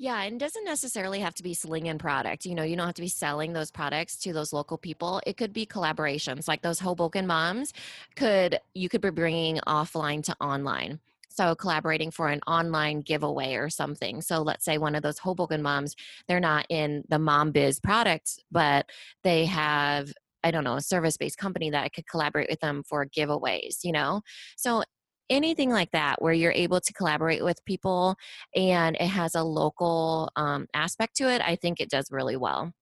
[0.00, 2.44] Yeah, and doesn't necessarily have to be slinging product.
[2.44, 5.20] You know, you don't have to be selling those products to those local people.
[5.26, 7.72] It could be collaborations, like those Hoboken moms.
[8.14, 11.00] Could you could be bringing offline to online.
[11.28, 14.22] So collaborating for an online giveaway or something.
[14.22, 18.38] So let's say one of those Hoboken moms, they're not in the mom biz products,
[18.50, 18.86] but
[19.22, 20.12] they have
[20.48, 23.92] I don't know, a service-based company that I could collaborate with them for giveaways, you
[23.92, 24.22] know?
[24.56, 24.82] So
[25.30, 28.16] anything like that where you're able to collaborate with people
[28.56, 32.72] and it has a local um, aspect to it, I think it does really well.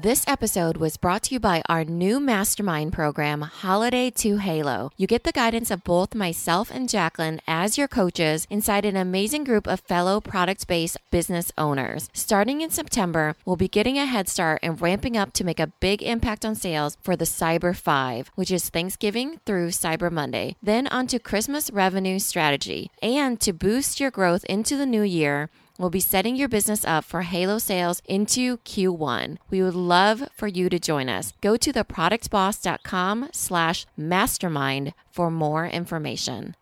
[0.00, 4.90] This episode was brought to you by our new mastermind program, Holiday to Halo.
[4.96, 9.44] You get the guidance of both myself and Jacqueline as your coaches inside an amazing
[9.44, 12.08] group of fellow product based business owners.
[12.14, 15.72] Starting in September, we'll be getting a head start and ramping up to make a
[15.78, 20.56] big impact on sales for the Cyber 5, which is Thanksgiving through Cyber Monday.
[20.62, 22.90] Then on to Christmas revenue strategy.
[23.02, 27.04] And to boost your growth into the new year, We'll be setting your business up
[27.04, 29.38] for Halo sales into Q1.
[29.50, 31.32] We would love for you to join us.
[31.40, 36.54] Go to theproductboss.com slash mastermind for more information.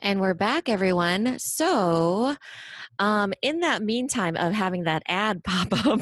[0.00, 1.38] And we're back, everyone.
[1.38, 2.36] So,
[2.98, 6.00] um, in that meantime of having that ad pop up,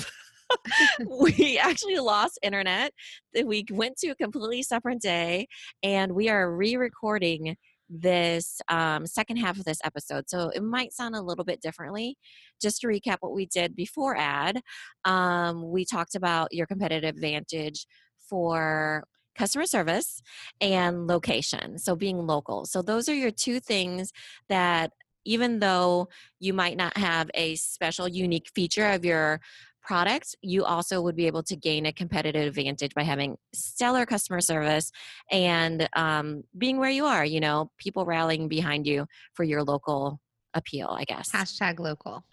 [1.08, 2.92] we actually lost internet.
[3.44, 5.48] We went to a completely separate day,
[5.82, 7.56] and we are re-recording
[7.88, 10.28] this um, second half of this episode.
[10.28, 12.16] So it might sound a little bit differently.
[12.60, 14.60] Just to recap what we did before ad,
[15.04, 17.86] um, we talked about your competitive advantage
[18.28, 19.04] for
[19.36, 20.22] customer service
[20.60, 21.78] and location.
[21.78, 22.66] So being local.
[22.66, 24.12] So those are your two things
[24.48, 24.92] that
[25.24, 26.08] even though
[26.40, 29.40] you might not have a special unique feature of your
[29.82, 34.40] product, you also would be able to gain a competitive advantage by having stellar customer
[34.40, 34.90] service
[35.30, 40.20] and um, being where you are, you know, people rallying behind you for your local
[40.54, 41.30] appeal, I guess.
[41.32, 42.24] hashtag local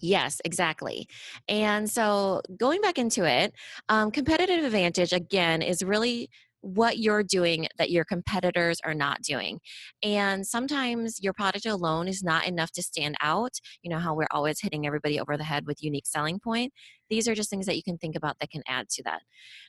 [0.00, 1.08] Yes, exactly.
[1.48, 3.54] And so going back into it,
[3.88, 6.28] um, competitive advantage again is really
[6.66, 9.60] what you're doing that your competitors are not doing.
[10.02, 13.52] And sometimes your product alone is not enough to stand out.
[13.82, 16.72] You know how we're always hitting everybody over the head with unique selling point.
[17.08, 19.22] These are just things that you can think about that can add to that.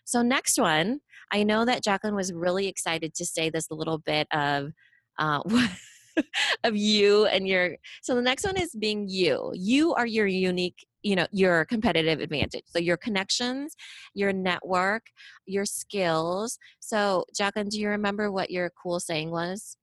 [0.05, 0.99] So, next one,
[1.31, 4.71] I know that Jacqueline was really excited to say this little bit of.
[5.19, 5.41] Uh,
[6.63, 10.86] of you and your so the next one is being you you are your unique
[11.03, 12.63] you know your competitive advantage.
[12.67, 13.75] So your connections
[14.13, 15.03] your network
[15.45, 16.57] your skills.
[16.79, 19.77] So jacqueline do you remember what your cool saying was?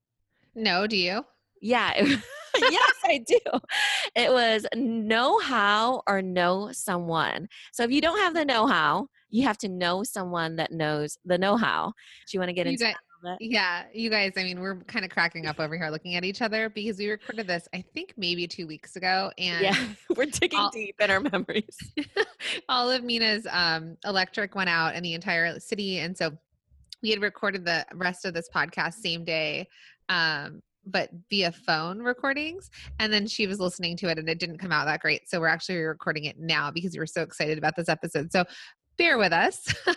[0.54, 1.24] No do you?
[1.60, 2.20] Yeah it-
[2.70, 3.38] yes i do.
[4.14, 7.48] It was know how or know someone.
[7.72, 11.18] So if you don't have the know how you have to know someone that knows
[11.24, 11.86] the know how.
[12.28, 13.52] Do you want to get You into guys- that a little bit?
[13.52, 16.42] Yeah, you guys, I mean, we're kind of cracking up over here looking at each
[16.42, 19.30] other because we recorded this, I think, maybe two weeks ago.
[19.38, 21.78] And yeah we're digging I'll- deep in our memories
[22.68, 25.98] all of Minna's um, electric went out in the entire city.
[25.98, 26.32] And so
[27.02, 29.68] we had recorded the rest of this podcast same day,
[30.08, 32.70] um, but via phone recordings.
[32.98, 35.28] And then she was listening to it and it didn't come out that great.
[35.28, 38.32] So we're actually recording it now because we were so excited about this episode.
[38.32, 38.44] So
[38.96, 39.72] bear with us.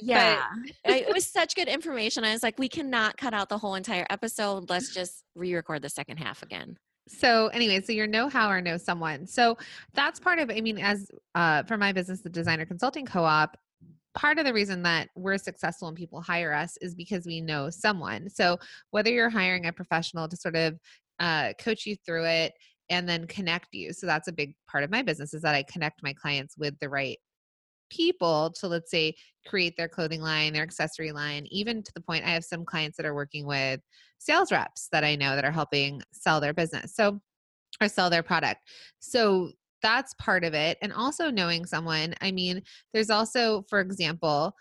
[0.00, 0.42] Yeah.
[0.86, 2.24] I- it was such good information.
[2.24, 4.70] I was like, we cannot cut out the whole entire episode.
[4.70, 6.76] Let's just re record the second half again.
[7.08, 9.56] so anyway so your know-how or know someone so
[9.92, 13.56] that's part of i mean as uh for my business the designer consulting co-op
[14.14, 17.68] part of the reason that we're successful and people hire us is because we know
[17.70, 18.56] someone so
[18.92, 20.78] whether you're hiring a professional to sort of
[21.18, 22.52] uh, coach you through it
[22.88, 25.62] and then connect you so that's a big part of my business is that i
[25.64, 27.18] connect my clients with the right
[27.92, 29.14] people to let's say
[29.46, 32.96] create their clothing line their accessory line even to the point i have some clients
[32.96, 33.80] that are working with
[34.18, 37.20] sales reps that i know that are helping sell their business so
[37.80, 38.60] or sell their product.
[39.00, 39.50] So
[39.82, 44.54] that's part of it and also knowing someone i mean there's also for example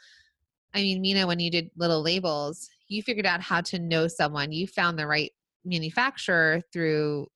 [0.74, 4.52] i mean minna when you did little labels you figured out how to know someone.
[4.52, 5.32] You found the right
[5.64, 7.28] manufacturer through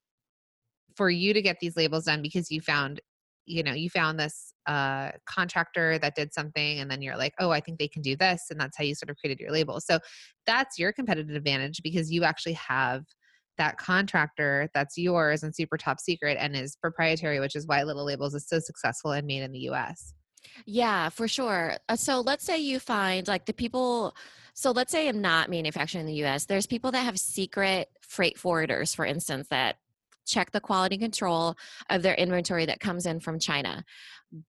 [0.95, 2.99] for you to get these labels done because you found
[3.45, 7.51] you know you found this uh, contractor that did something and then you're like oh
[7.51, 9.79] i think they can do this and that's how you sort of created your label
[9.79, 9.99] so
[10.45, 13.03] that's your competitive advantage because you actually have
[13.57, 18.05] that contractor that's yours and super top secret and is proprietary which is why little
[18.05, 20.13] labels is so successful and made in the us
[20.65, 21.77] Yeah, for sure.
[21.89, 24.15] Uh, so let's say you find like the people
[24.53, 26.45] So let's say I'm not manufacturing in the US.
[26.45, 29.77] There's people that have secret freight forwarders, for instance, that
[30.25, 31.55] check the quality control
[31.89, 33.83] of their inventory that comes in from China.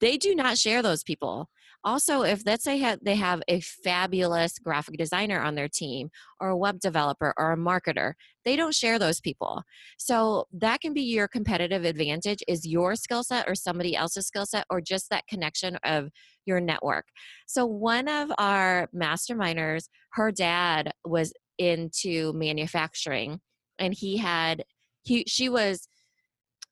[0.00, 1.48] They do not share those people.
[1.84, 6.10] Also, if let's say they have a fabulous graphic designer on their team,
[6.40, 9.62] or a web developer, or a marketer, they don't share those people.
[9.96, 14.46] So that can be your competitive advantage is your skill set or somebody else's skill
[14.46, 16.08] set, or just that connection of
[16.44, 17.06] your network.
[17.46, 23.40] So one of our masterminders, her dad was into manufacturing
[23.78, 24.64] and he had
[25.06, 25.88] he she was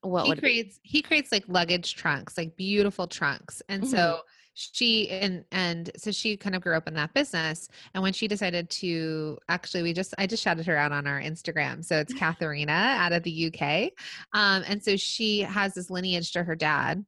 [0.03, 3.63] what he creates he creates like luggage trunks like beautiful trunks.
[3.69, 3.91] And mm-hmm.
[3.91, 4.21] so
[4.55, 7.69] she and and so she kind of grew up in that business.
[7.95, 11.21] And when she decided to actually we just i just shouted her out on our
[11.21, 11.85] instagram.
[11.85, 13.91] So it's Katherena out of the uk
[14.33, 17.05] um, and so she has this lineage to her dad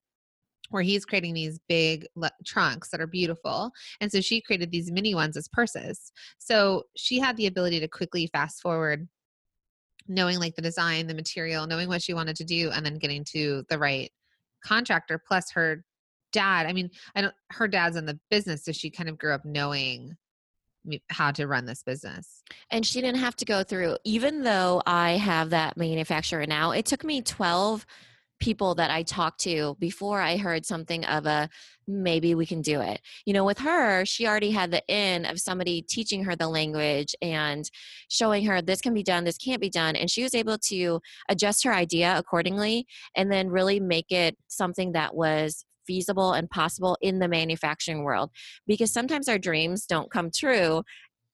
[0.70, 3.70] where he's creating these big le- trunks that are beautiful.
[4.00, 6.10] And so she created these mini ones as purses.
[6.38, 9.06] So she had the ability to quickly fast forward
[10.08, 13.24] knowing like the design the material knowing what she wanted to do and then getting
[13.24, 14.10] to the right
[14.64, 15.84] contractor plus her
[16.32, 19.32] dad, I mean, I don't her dad's in the business, so she kind of grew
[19.32, 20.16] up knowing
[21.10, 22.42] how to run this business.
[22.70, 26.86] And she didn't have to go through even though I have that manufacturer now, it
[26.86, 27.86] took me 12
[28.40, 31.48] people that I talked to before I heard something of a
[31.88, 33.00] maybe we can do it.
[33.24, 37.14] You know, with her, she already had the in of somebody teaching her the language
[37.22, 37.68] and
[38.08, 39.96] showing her this can be done, this can't be done.
[39.96, 44.92] And she was able to adjust her idea accordingly and then really make it something
[44.92, 48.30] that was feasible and possible in the manufacturing world
[48.66, 50.82] because sometimes our dreams don't come true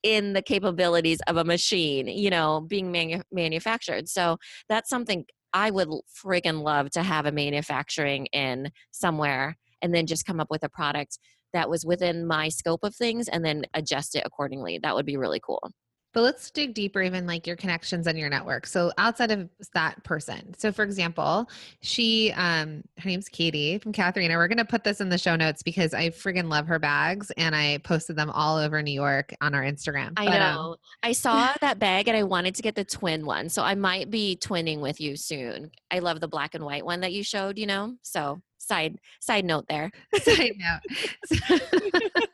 [0.03, 4.09] in the capabilities of a machine, you know, being manu- manufactured.
[4.09, 4.39] So
[4.69, 10.27] that's something I would friggin' love to have a manufacturing in somewhere and then just
[10.27, 11.19] come up with a product
[11.53, 14.79] that was within my scope of things and then adjust it accordingly.
[14.83, 15.71] That would be really cool.
[16.13, 18.67] But let's dig deeper, even like your connections and your network.
[18.67, 20.55] So outside of that person.
[20.59, 21.49] So for example,
[21.81, 24.37] she um her name's Katie from Katherena.
[24.37, 27.57] We're gonna put this in the show notes because I friggin' love her bags and
[27.57, 30.13] I posted them all over New York on our Instagram.
[30.17, 30.61] I but, know.
[30.61, 33.49] Um, I saw that bag and I wanted to get the twin one.
[33.49, 35.71] So I might be twinning with you soon.
[35.91, 37.97] I love the black and white one that you showed, you know?
[38.03, 39.91] So side side note there.
[40.23, 42.23] side note.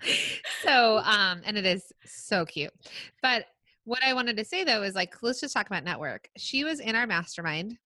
[0.68, 2.72] so um and it is so cute
[3.22, 3.46] but
[3.84, 6.80] what i wanted to say though is like let's just talk about network she was
[6.80, 7.76] in our mastermind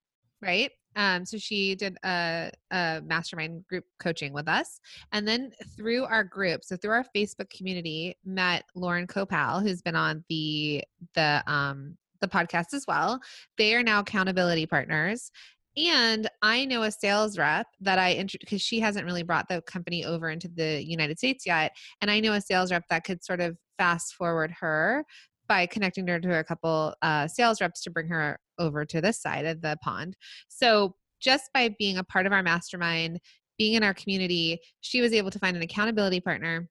[0.41, 4.81] right um so she did a, a mastermind group coaching with us
[5.13, 9.97] and then through our group so through our facebook community met lauren copal who's been
[9.97, 10.83] on the
[11.15, 13.21] the um the podcast as well.
[13.59, 15.31] They are now accountability partners.
[15.77, 20.05] And I know a sales rep that I, because she hasn't really brought the company
[20.05, 21.73] over into the United States yet.
[22.01, 25.05] And I know a sales rep that could sort of fast forward her
[25.49, 29.21] by connecting her to a couple uh, sales reps to bring her over to this
[29.21, 30.17] side of the pond.
[30.49, 33.21] So just by being a part of our mastermind,
[33.59, 36.69] being in our community, she was able to find an accountability partner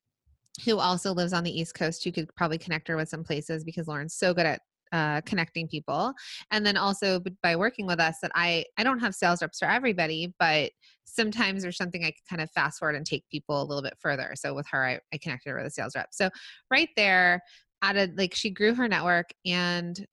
[0.65, 3.63] who also lives on the East Coast who could probably connect her with some places
[3.63, 4.61] because Lauren's so good at
[4.91, 6.13] uh, connecting people
[6.51, 9.69] and then also by working with us that i i don't have sales reps for
[9.69, 10.71] everybody but
[11.05, 13.95] sometimes there's something i can kind of fast forward and take people a little bit
[13.99, 16.29] further so with her i, I connected her with a sales rep so
[16.69, 17.41] right there
[17.81, 20.05] added like she grew her network and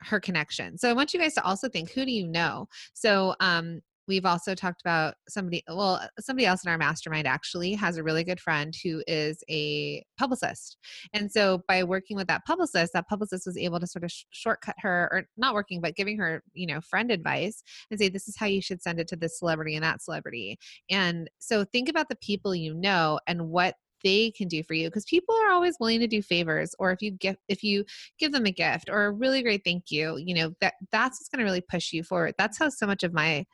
[0.00, 0.78] her connection.
[0.78, 2.68] So I want you guys to also think who do you know?
[2.94, 7.96] So um We've also talked about somebody, well, somebody else in our mastermind actually has
[7.96, 10.78] a really good friend who is a publicist.
[11.12, 14.24] And so by working with that publicist, that publicist was able to sort of sh-
[14.30, 18.28] shortcut her, or not working, but giving her, you know, friend advice and say, this
[18.28, 20.58] is how you should send it to this celebrity and that celebrity.
[20.90, 24.88] And so think about the people you know and what they can do for you
[24.88, 27.84] because people are always willing to do favors or if you give if you
[28.18, 31.28] give them a gift or a really great thank you you know that that's what's
[31.28, 33.44] going to really push you forward that's how so much of my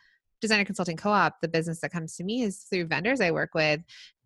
[0.40, 3.80] designer consulting co-op the business that comes to me is through vendors i work with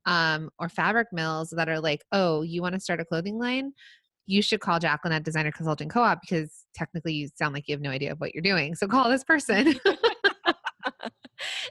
[0.08, 3.72] um, or fabric mills that are like oh you want to start a clothing line?
[4.26, 7.80] You should call jacqueline at designer consulting co-op because technically you sound like you have
[7.80, 9.74] no idea of what you're doing so call this person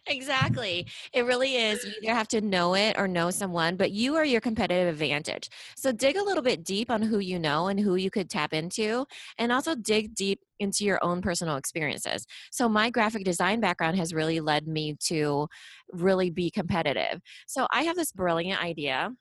[0.07, 0.87] exactly.
[1.13, 1.83] It really is.
[1.83, 5.49] You either have to know it or know someone, but you are your competitive advantage.
[5.75, 8.53] So dig a little bit deep on who you know and who you could tap
[8.53, 9.05] into,
[9.37, 12.25] and also dig deep into your own personal experiences.
[12.51, 15.47] So my graphic design background has really led me to
[15.91, 17.21] really be competitive.
[17.47, 19.11] So I have this brilliant idea.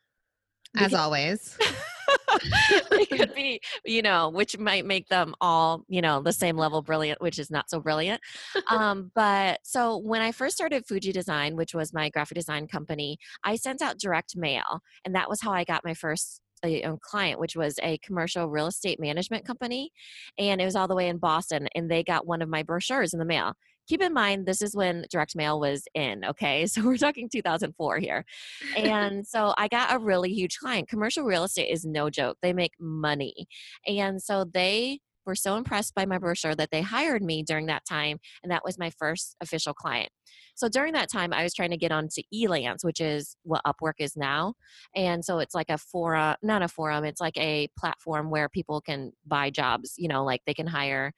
[0.76, 1.56] As always.
[2.92, 6.82] it could be, you know, which might make them all, you know, the same level
[6.82, 8.20] brilliant, which is not so brilliant.
[8.68, 13.16] Um, but so when I first started Fuji Design, which was my graphic design company,
[13.44, 16.96] I sent out direct mail, and that was how I got my first a, a
[17.00, 19.92] client, which was a commercial real estate management company,
[20.38, 23.12] and it was all the way in Boston, and they got one of my brochures
[23.12, 23.54] in the mail.
[23.86, 26.66] Keep in mind, this is when direct mail was in, okay?
[26.76, 28.24] So we're talking 2004 here.
[28.76, 30.88] And so I got a really huge client.
[30.88, 33.46] Commercial real estate is no joke, they make money.
[33.86, 37.84] And so they were so impressed by my brochure that they hired me during that
[37.84, 40.10] time, and that was my first official client.
[40.54, 43.94] So during that time, I was trying to get onto Elance, which is what Upwork
[43.98, 44.54] is now.
[44.94, 48.80] And so it's like a forum, not a forum, it's like a platform where people
[48.80, 51.12] can buy jobs, you know, like they can hire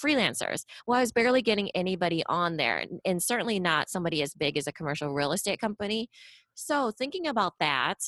[0.00, 0.64] freelancers.
[0.86, 4.66] Well, I was barely getting anybody on there, and certainly not somebody as big as
[4.66, 6.08] a commercial real estate company.
[6.54, 7.98] So, thinking about that,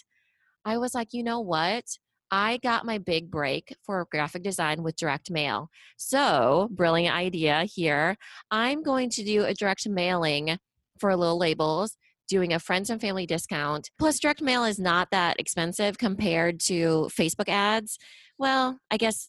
[0.65, 1.85] I was like, you know what?
[2.31, 5.71] I got my big break for graphic design with direct mail.
[5.97, 8.17] So, brilliant idea here.
[8.51, 10.59] I'm going to do a direct mailing
[10.99, 11.97] for little labels,
[12.29, 13.91] doing a friends and family discount.
[13.99, 17.99] Plus, direct mail is not that expensive compared to Facebook ads.
[18.39, 19.29] Well, I guess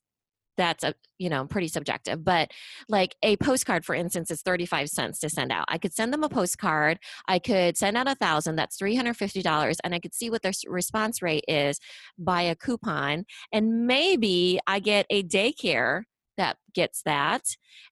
[0.58, 2.52] that's a you know pretty subjective but
[2.90, 5.66] like a postcard for instance is 35 cents to send out.
[5.70, 9.96] I could send them a postcard i could send out a thousand that's $350 and
[9.96, 11.80] i could see what their response rate is
[12.18, 16.04] by a coupon and maybe i get a daycare
[16.38, 17.44] that gets that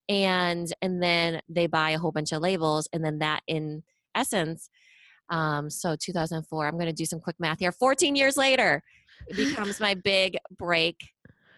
[0.10, 3.84] and and then they buy a whole bunch of labels and then that in
[4.16, 4.70] essence
[5.30, 8.84] um so 2004 i'm going to do some quick math here 14 years later
[9.28, 11.13] it becomes my big break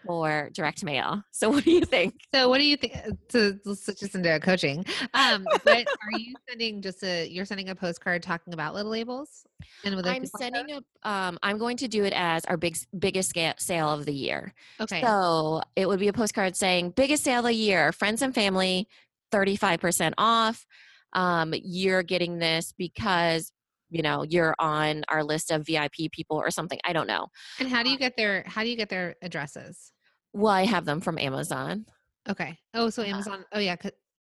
[0.06, 1.24] for direct mail.
[1.32, 2.16] So what do you think?
[2.34, 2.94] So what do you think?
[3.30, 4.86] So let's switch this into coaching.
[5.14, 9.46] Um, but are you sending just a, you're sending a postcard talking about little labels?
[9.84, 13.38] And with I'm sending a, um, I'm going to do it as our big, biggest
[13.58, 14.54] sale of the year.
[14.80, 15.02] Okay.
[15.02, 18.88] So it would be a postcard saying biggest sale of the year, friends and family,
[19.32, 20.66] 35% off.
[21.14, 23.52] Um, you're getting this because
[23.90, 27.28] you know you're on our list of vip people or something i don't know
[27.60, 29.92] and how do you get their how do you get their addresses
[30.36, 31.86] well, I have them from Amazon.
[32.30, 32.58] Okay.
[32.74, 33.12] Oh, so uh-huh.
[33.12, 33.46] Amazon.
[33.54, 33.76] Oh, yeah.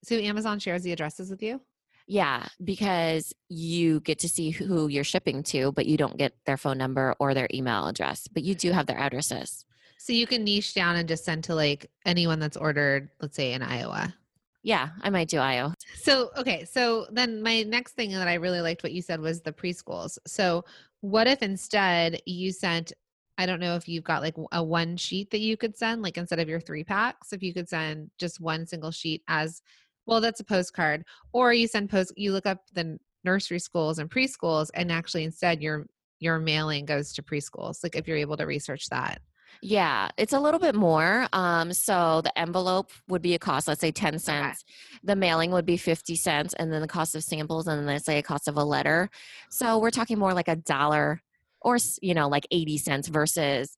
[0.04, 1.60] So Amazon shares the addresses with you?
[2.06, 6.58] Yeah, because you get to see who you're shipping to, but you don't get their
[6.58, 9.64] phone number or their email address, but you do have their addresses.
[9.98, 13.54] So you can niche down and just send to like anyone that's ordered, let's say
[13.54, 14.14] in Iowa.
[14.62, 15.72] Yeah, I might do IO.
[15.94, 16.64] So, okay.
[16.64, 20.18] So then my next thing that I really liked what you said was the preschools.
[20.26, 20.64] So,
[21.00, 22.92] what if instead you sent
[23.37, 26.16] I don't know if you've got like a one sheet that you could send, like
[26.16, 29.61] instead of your three packs, if you could send just one single sheet as
[30.07, 31.05] well, that's a postcard.
[31.32, 35.62] Or you send post, you look up the nursery schools and preschools, and actually instead
[35.62, 35.87] your
[36.20, 37.82] your mailing goes to preschools.
[37.82, 39.20] Like if you're able to research that.
[39.62, 41.26] Yeah, it's a little bit more.
[41.32, 44.64] Um, so the envelope would be a cost, let's say 10 cents.
[44.64, 44.99] Okay.
[45.05, 48.05] The mailing would be 50 cents, and then the cost of samples, and then let's
[48.05, 49.11] say a cost of a letter.
[49.51, 51.22] So we're talking more like a dollar
[51.64, 53.76] or you know like 80 cents versus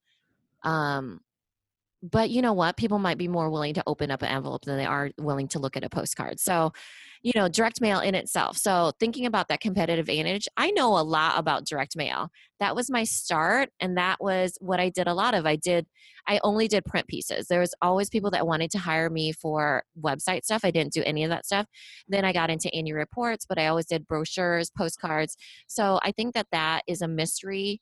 [0.63, 1.21] um
[2.11, 2.77] but you know what?
[2.77, 5.59] People might be more willing to open up an envelope than they are willing to
[5.59, 6.41] look at a postcard.
[6.41, 6.73] So
[7.23, 8.57] you know direct mail in itself.
[8.57, 12.31] So thinking about that competitive advantage i know a lot about direct mail.
[12.61, 15.45] That was my start and that was what i did a lot of.
[15.45, 15.87] I did
[16.29, 17.49] i only did print pieces.
[17.49, 20.65] There was always people that wanted to hire me for website stuff.
[20.65, 21.67] I didn't do any of that stuff.
[22.09, 25.37] Then i got into annual reports but i always did brochures postcards.
[25.67, 27.81] So i think that that is a mystery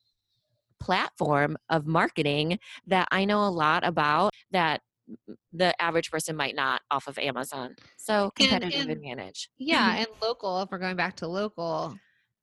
[0.81, 4.81] platform of marketing that I know a lot about that
[5.53, 7.77] the average person might not off of Amazon.
[7.97, 9.51] So competitive and, and, advantage.
[9.59, 11.95] Yeah, and local, if we're going back to local,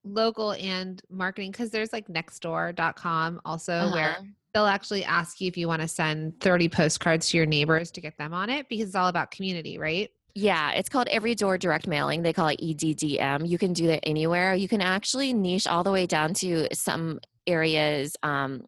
[0.03, 3.93] local and marketing because there's like nextdoor.com also uh-huh.
[3.93, 4.17] where
[4.53, 8.01] they'll actually ask you if you want to send 30 postcards to your neighbors to
[8.01, 10.09] get them on it because it's all about community, right?
[10.33, 12.21] Yeah, it's called Every Door Direct Mailing.
[12.21, 13.47] They call it EDDM.
[13.47, 14.55] You can do that anywhere.
[14.55, 18.65] You can actually niche all the way down to some areas um,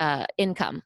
[0.00, 0.82] uh, income.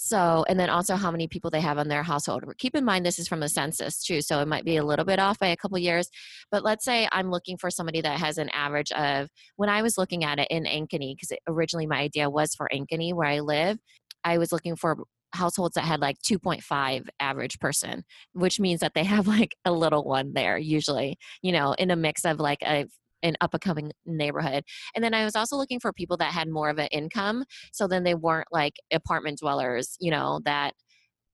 [0.00, 2.44] So, and then also how many people they have on their household.
[2.58, 5.04] Keep in mind this is from the census too, so it might be a little
[5.04, 6.08] bit off by a couple years.
[6.52, 9.98] But let's say I'm looking for somebody that has an average of when I was
[9.98, 13.78] looking at it in Ankeny, because originally my idea was for Ankeny where I live.
[14.22, 14.98] I was looking for
[15.32, 18.04] households that had like 2.5 average person,
[18.34, 21.96] which means that they have like a little one there usually, you know, in a
[21.96, 22.86] mix of like a
[23.22, 24.64] an up and coming neighborhood.
[24.94, 27.44] And then I was also looking for people that had more of an income.
[27.72, 30.74] So then they weren't like apartment dwellers, you know, that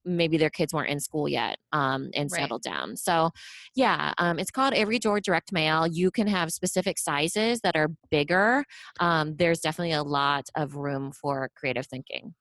[0.05, 2.41] maybe their kids weren't in school yet um, and right.
[2.41, 2.97] settled down.
[2.97, 3.30] So,
[3.74, 5.87] yeah, um, it's called Every Door Direct Mail.
[5.87, 8.64] You can have specific sizes that are bigger.
[9.01, 12.35] Um, there's definitely a lot of room for creative thinking.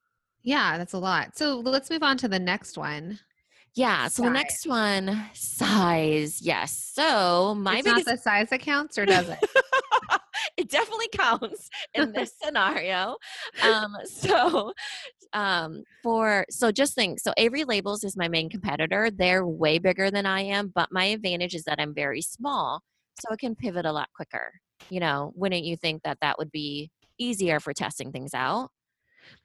[0.43, 1.37] Yeah, that's a lot.
[1.37, 3.19] So let's move on to the next one.
[3.75, 4.07] Yeah.
[4.07, 4.25] So size.
[4.25, 6.41] the next one, size.
[6.41, 6.91] Yes.
[6.93, 9.39] So my it's biggest not the size that counts, or does it?
[10.57, 13.17] it definitely counts in this scenario.
[13.63, 14.73] Um, so
[15.33, 19.09] um, for so just think so Avery Labels is my main competitor.
[19.09, 22.81] They're way bigger than I am, but my advantage is that I'm very small,
[23.19, 24.53] so I can pivot a lot quicker.
[24.89, 28.69] You know, wouldn't you think that that would be easier for testing things out?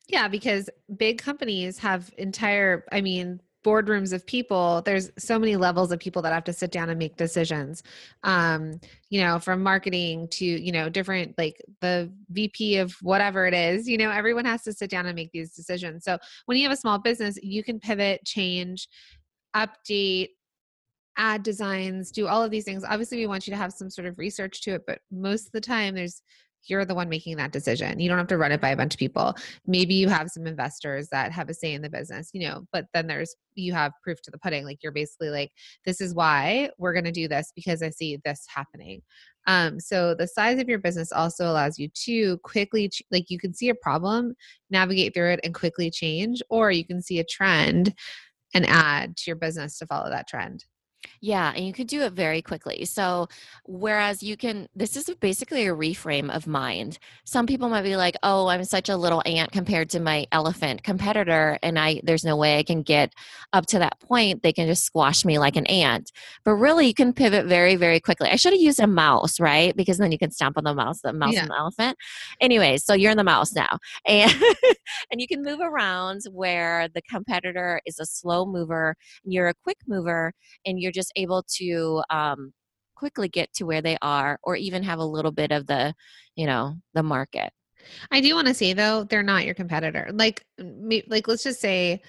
[0.08, 5.90] Yeah, because big companies have entire, I mean, boardrooms of people there's so many levels
[5.90, 7.82] of people that have to sit down and make decisions.
[8.22, 8.80] Um
[9.10, 13.88] you know from marketing to you know different like the vp of whatever it is
[13.88, 16.04] you know everyone has to sit down and make these decisions.
[16.04, 18.88] So when you have a small business you can pivot change
[19.56, 20.28] update
[21.16, 22.84] add designs do all of these things.
[22.84, 25.52] Obviously we want you to have some sort of research to it but most of
[25.52, 26.22] the time there's
[26.66, 28.00] you're the one making that decision.
[28.00, 29.34] You don't have to run it by a bunch of people.
[29.66, 32.86] Maybe you have some investors that have a say in the business, you know, but
[32.92, 34.64] then there's you have proof to the pudding.
[34.64, 35.50] Like you're basically like,
[35.84, 39.02] this is why we're gonna do this because I see this happening.
[39.46, 43.38] Um, so the size of your business also allows you to quickly ch- like you
[43.38, 44.34] can see a problem,
[44.70, 47.94] navigate through it and quickly change, or you can see a trend
[48.54, 50.64] and add to your business to follow that trend.
[51.20, 52.84] Yeah, and you could do it very quickly.
[52.84, 53.28] So,
[53.64, 56.98] whereas you can, this is basically a reframe of mind.
[57.24, 60.82] Some people might be like, "Oh, I'm such a little ant compared to my elephant
[60.82, 63.12] competitor, and I there's no way I can get
[63.52, 64.42] up to that point.
[64.42, 66.12] They can just squash me like an ant."
[66.44, 68.28] But really, you can pivot very, very quickly.
[68.30, 69.74] I should have used a mouse, right?
[69.76, 71.42] Because then you can stamp on the mouse, the mouse yeah.
[71.42, 71.96] and the elephant.
[72.40, 74.32] Anyways, so you're in the mouse now, and
[75.10, 78.94] and you can move around where the competitor is a slow mover,
[79.24, 80.32] and you're a quick mover,
[80.66, 82.52] and you're just able to um,
[82.94, 85.94] quickly get to where they are or even have a little bit of the
[86.34, 87.52] you know the market
[88.10, 90.44] i do want to say though they're not your competitor like
[91.08, 92.02] like let's just say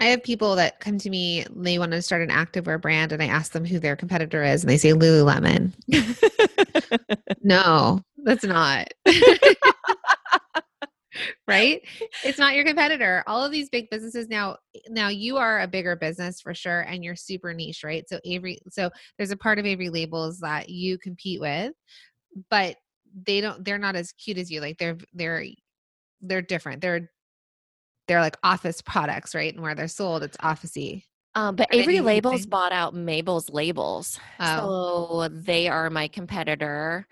[0.00, 3.20] I have people that come to me, they want to start an activewear brand, and
[3.20, 5.72] I ask them who their competitor is, and they say Lululemon.
[7.42, 8.88] no, that's not.
[11.48, 11.82] right
[12.24, 14.56] it's not your competitor all of these big businesses now
[14.90, 18.58] now you are a bigger business for sure and you're super niche right so avery
[18.70, 21.72] so there's a part of avery labels that you compete with
[22.50, 22.76] but
[23.26, 25.44] they don't they're not as cute as you like they're they're
[26.20, 27.10] they're different they're
[28.06, 31.02] they're like office products right and where they're sold it's officey
[31.34, 34.18] um, but Avery Labels bought out Mabel's Labels.
[34.40, 35.28] Oh.
[35.28, 37.06] So they are my competitor.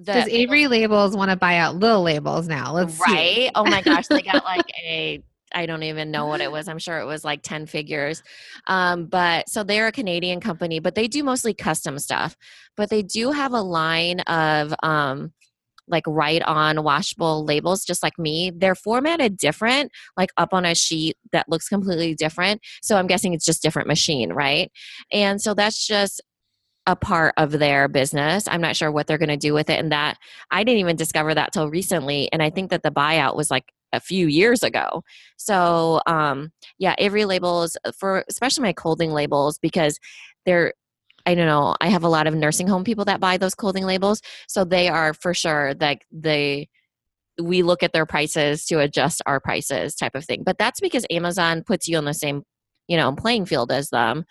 [0.00, 2.72] Does Avery labels want to buy out little labels now?
[2.72, 3.34] Let's right.
[3.34, 3.50] See.
[3.54, 5.22] Oh my gosh, they got like a
[5.54, 6.68] I don't even know what it was.
[6.68, 8.22] I'm sure it was like 10 figures.
[8.66, 12.36] Um, but so they're a Canadian company, but they do mostly custom stuff.
[12.76, 15.32] But they do have a line of um,
[15.90, 18.50] like write on washable labels, just like me.
[18.54, 22.60] They're formatted different, like up on a sheet that looks completely different.
[22.82, 24.70] So I'm guessing it's just different machine, right?
[25.12, 26.22] And so that's just
[26.86, 28.48] a part of their business.
[28.48, 29.78] I'm not sure what they're going to do with it.
[29.78, 30.16] And that
[30.50, 32.30] I didn't even discover that till recently.
[32.32, 35.02] And I think that the buyout was like a few years ago.
[35.36, 39.98] So um, yeah, Avery labels uh, for especially my clothing labels because
[40.46, 40.74] they're
[41.26, 41.76] I don't know.
[41.82, 44.88] I have a lot of nursing home people that buy those clothing labels, so they
[44.88, 46.68] are for sure like they
[47.42, 50.42] we look at their prices to adjust our prices type of thing.
[50.44, 52.42] But that's because Amazon puts you on the same
[52.88, 54.24] you know playing field as them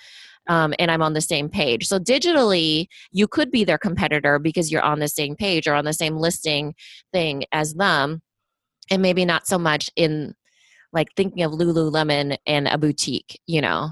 [0.49, 1.85] um, and I'm on the same page.
[1.85, 5.85] So digitally, you could be their competitor because you're on the same page or on
[5.85, 6.73] the same listing
[7.13, 8.21] thing as them,
[8.89, 10.35] and maybe not so much in
[10.91, 13.91] like thinking of Lululemon and a boutique, you know.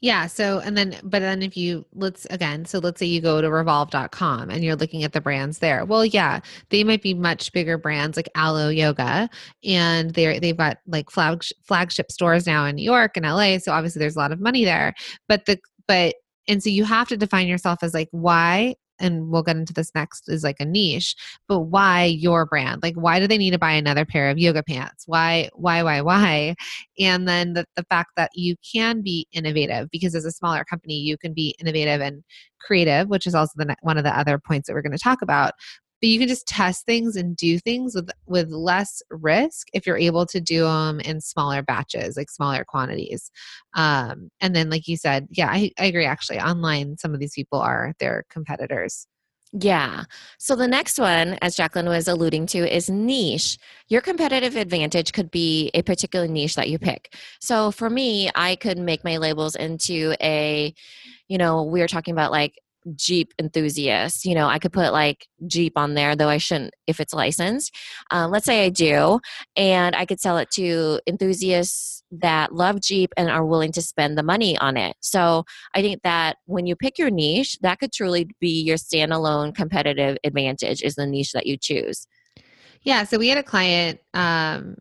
[0.00, 0.26] Yeah.
[0.26, 3.50] So, and then, but then if you, let's again, so let's say you go to
[3.50, 5.84] revolve.com and you're looking at the brands there.
[5.84, 9.28] Well, yeah, they might be much bigger brands like Alo Yoga
[9.64, 13.58] and they're, they've got like flag, flagship stores now in New York and LA.
[13.58, 14.94] So obviously there's a lot of money there.
[15.28, 16.14] But the, but
[16.48, 19.92] and so you have to define yourself as like why and we'll get into this
[19.94, 21.14] next is like a niche
[21.46, 22.82] but why your brand?
[22.82, 25.04] Like why do they need to buy another pair of yoga pants?
[25.06, 26.54] Why why why why?
[26.98, 30.94] And then the, the fact that you can be innovative because as a smaller company
[30.94, 32.22] you can be innovative and
[32.60, 35.22] creative which is also the one of the other points that we're going to talk
[35.22, 35.54] about
[36.00, 39.98] but you can just test things and do things with with less risk if you're
[39.98, 43.30] able to do them in smaller batches like smaller quantities
[43.74, 47.34] um, and then like you said yeah I, I agree actually online some of these
[47.34, 49.06] people are their competitors
[49.52, 50.04] yeah.
[50.38, 53.56] So the next one, as Jacqueline was alluding to, is niche.
[53.88, 57.14] Your competitive advantage could be a particular niche that you pick.
[57.40, 60.74] So for me, I could make my labels into a,
[61.28, 62.58] you know, we were talking about like
[62.94, 64.24] Jeep enthusiast.
[64.24, 67.74] You know, I could put like Jeep on there, though I shouldn't if it's licensed.
[68.10, 69.20] Um, let's say I do,
[69.56, 74.16] and I could sell it to enthusiasts that love Jeep and are willing to spend
[74.16, 74.96] the money on it.
[75.00, 79.54] So I think that when you pick your niche, that could truly be your standalone
[79.54, 82.06] competitive advantage is the niche that you choose.
[82.82, 83.04] Yeah.
[83.04, 84.76] So we had a client um,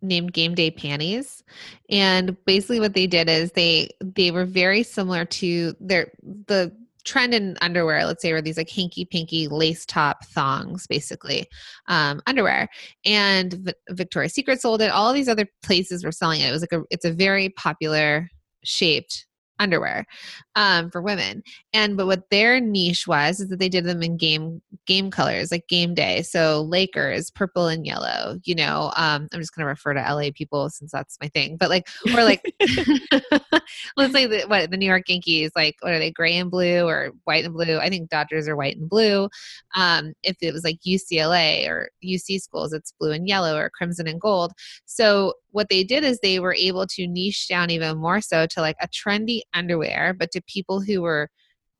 [0.00, 1.44] named Game Day Panties,
[1.88, 6.72] and basically what they did is they they were very similar to their the
[7.04, 11.46] trend in underwear let's say were these like Hanky Panky lace top thongs basically
[11.88, 12.68] um, underwear.
[13.04, 14.90] And v- victoria's secret sold it.
[14.90, 16.48] All these other places were selling it.
[16.48, 18.28] It was like a it's a very popular
[18.64, 19.26] shaped
[19.62, 20.06] underwear
[20.54, 21.42] um, for women.
[21.72, 25.50] And but what their niche was is that they did them in game game colors,
[25.50, 26.22] like game day.
[26.22, 28.38] So Lakers, purple and yellow.
[28.44, 31.56] You know, um, I'm just going to refer to LA people since that's my thing.
[31.56, 32.42] But like, or like,
[33.96, 36.86] let's say the, what the New York Yankees, like what are they, gray and blue
[36.86, 37.78] or white and blue?
[37.78, 39.28] I think Dodgers are white and blue.
[39.74, 44.06] Um, if it was like UCLA or UC schools, it's blue and yellow or crimson
[44.06, 44.52] and gold.
[44.84, 48.60] So what they did is they were able to niche down even more so to
[48.60, 51.30] like a trendy underwear, but to people who were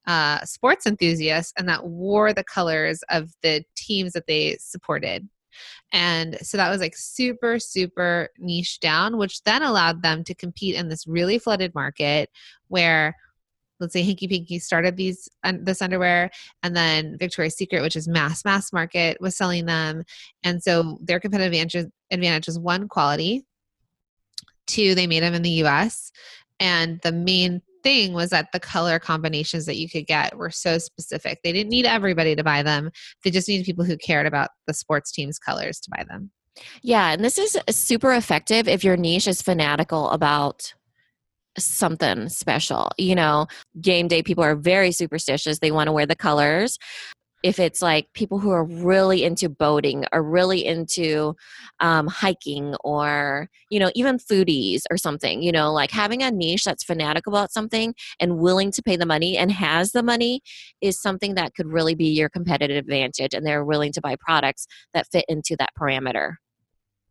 [0.06, 5.28] uh, sports enthusiasts and that wore the colors of the teams that they supported.
[5.92, 10.74] And so that was like super, super niche down, which then allowed them to compete
[10.74, 12.30] in this really flooded market
[12.68, 13.14] where
[13.82, 15.28] let's say Hanky Panky started these
[15.60, 16.30] this underwear,
[16.62, 20.04] and then Victoria's Secret, which is mass mass market, was selling them,
[20.44, 23.44] and so their competitive advantage, advantage was one quality,
[24.72, 26.10] two they made them in the U.S.,
[26.60, 30.78] and the main thing was that the color combinations that you could get were so
[30.78, 31.40] specific.
[31.42, 32.90] They didn't need everybody to buy them.
[33.24, 36.30] They just needed people who cared about the sports team's colors to buy them.
[36.82, 40.72] Yeah, and this is super effective if your niche is fanatical about
[41.58, 42.92] something special.
[42.98, 43.46] You know,
[43.80, 45.58] game day people are very superstitious.
[45.58, 46.78] They want to wear the colors
[47.42, 51.34] if it's like people who are really into boating or really into
[51.80, 56.64] um, hiking or you know even foodies or something you know like having a niche
[56.64, 60.40] that's fanatic about something and willing to pay the money and has the money
[60.80, 64.66] is something that could really be your competitive advantage and they're willing to buy products
[64.94, 66.34] that fit into that parameter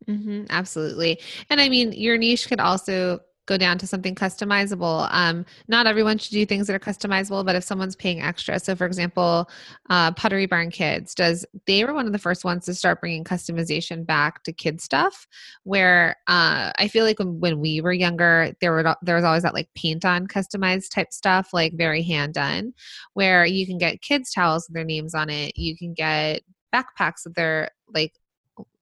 [0.08, 1.20] Mm-hmm, absolutely.
[1.48, 5.08] And I mean, your niche could also go down to something customizable.
[5.10, 8.76] Um, not everyone should do things that are customizable, but if someone's paying extra, so
[8.76, 9.50] for example,
[9.90, 11.44] uh, Pottery Barn Kids does.
[11.66, 15.26] They were one of the first ones to start bringing customization back to kid stuff.
[15.64, 19.42] Where uh, I feel like when, when we were younger, there were there was always
[19.42, 22.74] that like paint on customized type stuff, like very hand done,
[23.14, 25.56] where you can get kids towels with their names on it.
[25.56, 28.14] You can get backpacks with their like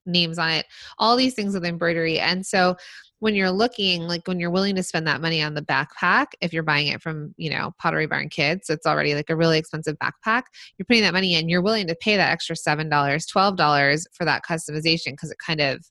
[0.06, 0.66] names on it
[0.98, 2.74] all these things with embroidery and so
[3.20, 6.52] when you're looking like when you're willing to spend that money on the backpack if
[6.52, 9.96] you're buying it from you know pottery barn kids it's already like a really expensive
[9.98, 10.42] backpack
[10.76, 14.06] you're putting that money in you're willing to pay that extra seven dollars twelve dollars
[14.12, 15.86] for that customization because it kind of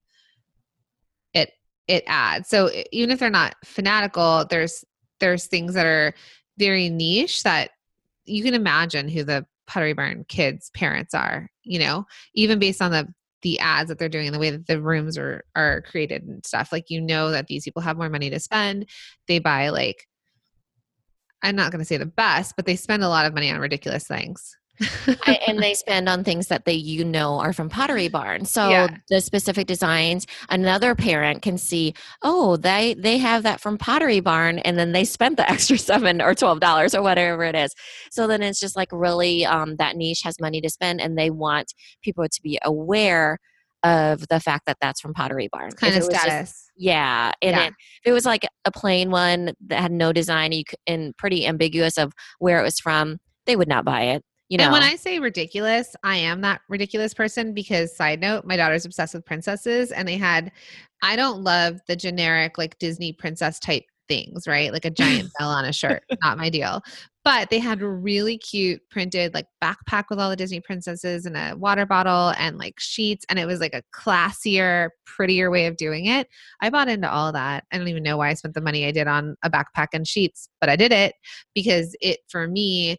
[1.33, 1.51] it
[1.87, 2.49] it adds.
[2.49, 4.83] So even if they're not fanatical there's
[5.19, 6.13] there's things that are
[6.57, 7.71] very niche that
[8.25, 12.05] you can imagine who the pottery barn kids parents are you know?
[12.33, 13.07] Even based on the
[13.41, 16.71] the ads that they're doing the way that the rooms are are created and stuff
[16.71, 18.89] like you know that these people have more money to spend.
[19.27, 20.05] They buy like
[21.41, 23.59] i'm not going to say the best but they spend a lot of money on
[23.59, 24.57] ridiculous things
[25.25, 28.69] I, and they spend on things that they you know are from pottery barn so
[28.69, 28.87] yeah.
[29.09, 34.59] the specific designs another parent can see oh they they have that from pottery barn
[34.59, 37.73] and then they spent the extra seven or twelve dollars or whatever it is
[38.11, 41.29] so then it's just like really um, that niche has money to spend and they
[41.29, 43.37] want people to be aware
[43.83, 45.71] of the fact that that's from Pottery Barn.
[45.71, 46.49] Kind of status.
[46.49, 47.67] Just, yeah, and yeah.
[47.67, 47.73] It,
[48.03, 50.51] if it was like a plain one that had no design
[50.87, 54.23] and pretty ambiguous of where it was from, they would not buy it.
[54.49, 58.45] You know, and when I say ridiculous, I am that ridiculous person because side note,
[58.45, 60.51] my daughter's obsessed with princesses and they had
[61.01, 64.73] I don't love the generic like Disney princess type things, right?
[64.73, 66.03] Like a giant bell on a shirt.
[66.21, 66.81] Not my deal.
[67.23, 71.55] But they had really cute printed like backpack with all the Disney princesses and a
[71.55, 73.25] water bottle and like sheets.
[73.29, 76.27] And it was like a classier, prettier way of doing it.
[76.59, 77.65] I bought into all that.
[77.71, 80.07] I don't even know why I spent the money I did on a backpack and
[80.07, 81.13] sheets, but I did it
[81.53, 82.97] because it for me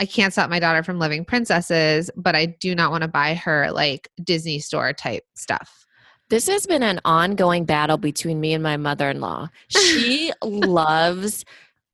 [0.00, 3.34] I can't stop my daughter from loving princesses, but I do not want to buy
[3.34, 5.86] her like Disney store type stuff.
[6.30, 9.48] This has been an ongoing battle between me and my mother in law.
[9.68, 11.44] She loves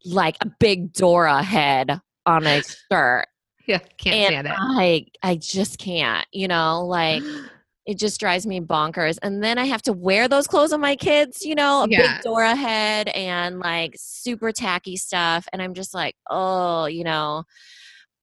[0.05, 3.27] like a big Dora head on a shirt.
[3.67, 4.55] Yeah, can't and stand it.
[4.57, 7.23] I I just can't, you know, like
[7.87, 9.19] it just drives me bonkers.
[9.23, 12.17] And then I have to wear those clothes on my kids, you know, a yeah.
[12.17, 15.47] big Dora head and like super tacky stuff.
[15.53, 17.45] And I'm just like, oh, you know,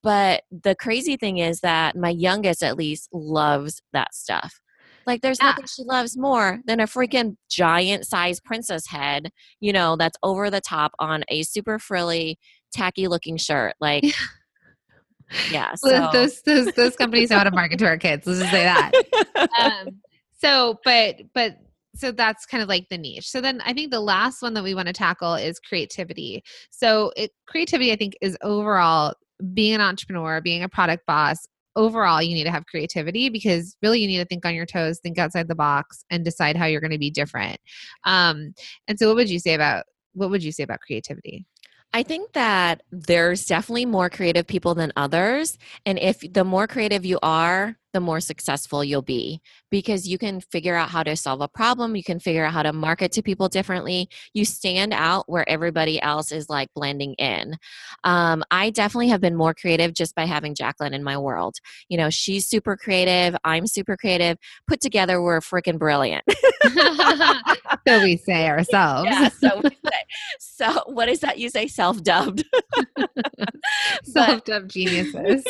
[0.02, 4.60] But the crazy thing is that my youngest, at least, loves that stuff.
[5.06, 5.48] Like, there's Yeah.
[5.48, 9.30] nothing she loves more than a freaking giant size princess head,
[9.60, 12.38] you know, that's over the top on a super frilly,
[12.72, 13.74] tacky looking shirt.
[13.80, 14.04] Like,
[15.50, 15.74] yeah.
[15.76, 18.26] So, those those those companies know how to market to our kids.
[18.26, 18.92] Let's just say that.
[19.58, 20.00] um,
[20.42, 21.56] so but but
[21.94, 24.64] so that's kind of like the niche so then i think the last one that
[24.64, 29.14] we want to tackle is creativity so it, creativity i think is overall
[29.54, 31.38] being an entrepreneur being a product boss
[31.74, 35.00] overall you need to have creativity because really you need to think on your toes
[35.02, 37.58] think outside the box and decide how you're going to be different
[38.04, 38.52] um,
[38.88, 39.84] and so what would you say about
[40.14, 41.46] what would you say about creativity
[41.94, 45.58] I think that there's definitely more creative people than others.
[45.84, 49.40] And if the more creative you are, the more successful you'll be
[49.70, 51.96] because you can figure out how to solve a problem.
[51.96, 54.08] You can figure out how to market to people differently.
[54.34, 57.56] You stand out where everybody else is like blending in.
[58.04, 61.56] Um, I definitely have been more creative just by having Jacqueline in my world.
[61.88, 63.36] You know, she's super creative.
[63.44, 64.38] I'm super creative.
[64.66, 66.24] Put together, we're freaking brilliant.
[67.86, 69.28] so we say ourselves yeah.
[69.28, 69.98] So, we say,
[70.38, 71.66] so what is that you say?
[71.66, 72.44] Self dubbed.
[74.04, 75.44] self-dubbed geniuses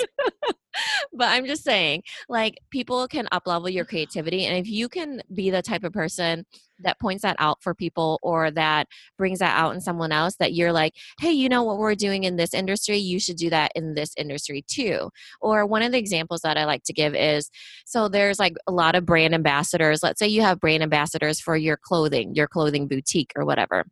[1.12, 3.90] but I'm just saying, like, people can uplevel your mm-hmm.
[3.90, 4.46] creativity.
[4.46, 6.44] And if you can be the type of person
[6.80, 10.52] that points that out for people or that brings that out in someone else, that
[10.54, 12.98] you're like, hey, you know what we're doing in this industry?
[12.98, 15.10] You should do that in this industry too.
[15.40, 17.50] Or one of the examples that I like to give is
[17.86, 20.02] so there's like a lot of brand ambassadors.
[20.02, 23.84] Let's say you have brand ambassadors for your clothing, your clothing boutique or whatever.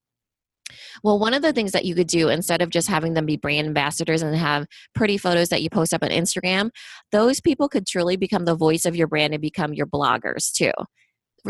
[1.03, 3.37] Well, one of the things that you could do instead of just having them be
[3.37, 6.71] brand ambassadors and have pretty photos that you post up on Instagram,
[7.13, 10.73] those people could truly become the voice of your brand and become your bloggers too.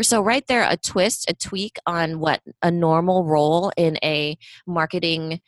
[0.01, 5.41] So, right there, a twist, a tweak on what a normal role in a marketing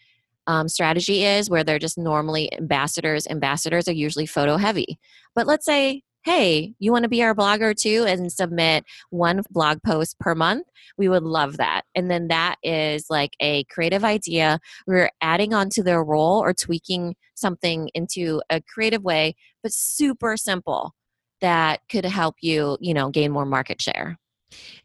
[0.48, 3.26] um, strategy is, where they're just normally ambassadors.
[3.28, 5.00] Ambassadors are usually photo heavy.
[5.34, 9.82] But let's say, hey, you want to be our blogger too and submit one blog
[9.84, 10.66] post per month?
[10.98, 11.84] we would love that.
[11.96, 14.60] And then that is like a creative idea.
[14.88, 20.38] We're adding on to their role or tweaking something into a creative way, but super
[20.38, 20.94] simple
[21.42, 24.18] that could help you, you know, gain more market share.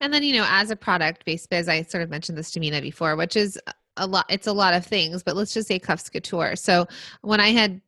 [0.01, 2.61] And then, you know, as a product based biz, I sort of mentioned this to
[2.61, 3.59] Minna before, which is
[3.97, 6.57] a lot, it's a lot of things, but let's just say Cuffs Couture.
[6.57, 6.87] So
[7.21, 7.81] when I had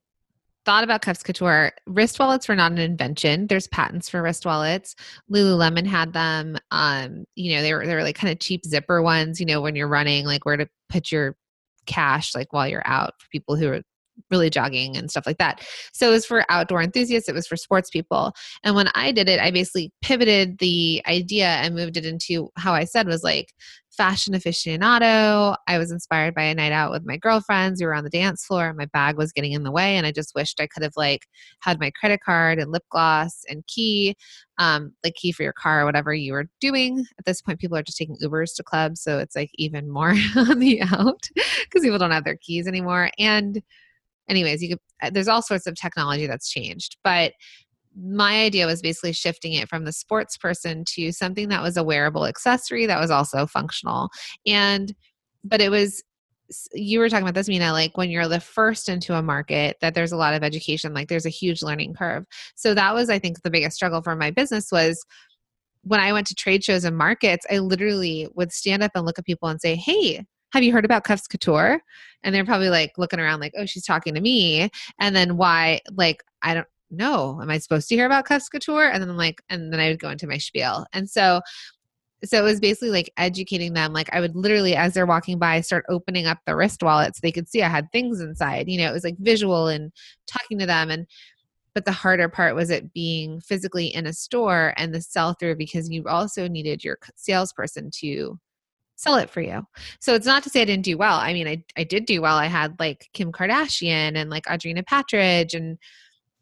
[0.65, 3.47] thought about Cuffs Couture, wrist wallets were not an invention.
[3.47, 4.95] There's patents for wrist wallets.
[5.31, 6.59] Lululemon had them.
[6.71, 9.61] Um, you know, they were they were like kind of cheap zipper ones, you know,
[9.61, 11.37] when you're running, like where to put your
[11.87, 13.83] cash like while you're out for people who are
[14.31, 15.67] really jogging and stuff like that.
[15.93, 18.33] So it was for outdoor enthusiasts, it was for sports people.
[18.63, 22.73] And when I did it, I basically pivoted the idea and moved it into how
[22.73, 23.53] I said was like
[24.01, 25.55] fashion aficionado.
[25.67, 27.83] I was inspired by a night out with my girlfriends.
[27.83, 29.99] We were on the dance floor and my bag was getting in the way.
[29.99, 31.27] And I just wished I could have like
[31.61, 34.17] had my credit card and lip gloss and key,
[34.57, 37.05] um, like key for your car or whatever you were doing.
[37.19, 39.03] At this point, people are just taking Ubers to clubs.
[39.03, 43.11] So it's like even more on the out because people don't have their keys anymore.
[43.19, 43.61] And
[44.31, 46.97] anyways, you could, uh, there's all sorts of technology that's changed.
[47.05, 47.35] But
[48.03, 51.85] my idea was basically shifting it from the sports person to something that was a
[51.85, 54.09] wearable accessory that was also functional.
[54.47, 54.95] And,
[55.45, 56.03] but it was,
[56.73, 59.95] you were talking about this, Minna, like when you're the first into a market, that
[59.95, 62.25] there's a lot of education, like there's a huge learning curve.
[62.57, 65.05] So that was, I think, the biggest struggle for my business was
[65.83, 69.19] when I went to trade shows and markets, I literally would stand up and look
[69.19, 71.81] at people and say, Hey, have you heard about Cuffs Couture?
[72.23, 74.69] And they're probably like looking around like, oh, she's talking to me.
[74.99, 78.91] And then why, like, I don't know, am I supposed to hear about Couture?
[78.91, 80.87] And then I'm like, and then I would go into my spiel.
[80.93, 81.41] And so,
[82.25, 83.93] so it was basically like educating them.
[83.93, 87.21] Like I would literally, as they're walking by, start opening up the wrist wallet so
[87.23, 88.69] they could see I had things inside.
[88.69, 89.93] You know, it was like visual and
[90.27, 90.91] talking to them.
[90.91, 91.07] And
[91.75, 95.57] but the harder part was it being physically in a store and the sell through
[95.57, 98.39] because you also needed your salesperson to
[98.97, 99.67] sell it for you.
[100.01, 101.17] So it's not to say I didn't do well.
[101.17, 102.37] I mean, I, I did do well.
[102.37, 105.79] I had like Kim Kardashian and like Audrina Patridge and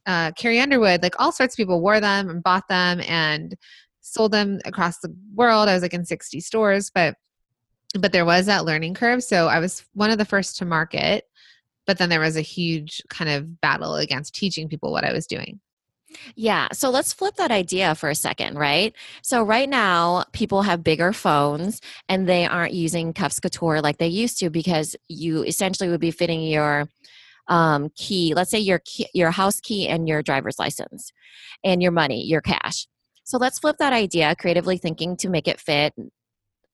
[0.09, 3.55] uh, Carrie Underwood, like all sorts of people wore them and bought them and
[4.01, 5.69] sold them across the world.
[5.69, 7.15] I was like in 60 stores, but
[7.99, 9.23] but there was that learning curve.
[9.23, 11.25] So I was one of the first to market,
[11.87, 15.27] but then there was a huge kind of battle against teaching people what I was
[15.27, 15.61] doing.
[16.37, 16.69] Yeah.
[16.73, 18.95] So let's flip that idea for a second, right?
[19.23, 24.09] So right now, people have bigger phones and they aren't using Cuffs Couture like they
[24.09, 26.89] used to because you essentially would be fitting your
[27.49, 31.13] um, key, let's say your key, your house key and your driver's license
[31.65, 32.87] and your money, your cash.
[33.25, 35.95] So let's flip that idea, creatively thinking to make it fit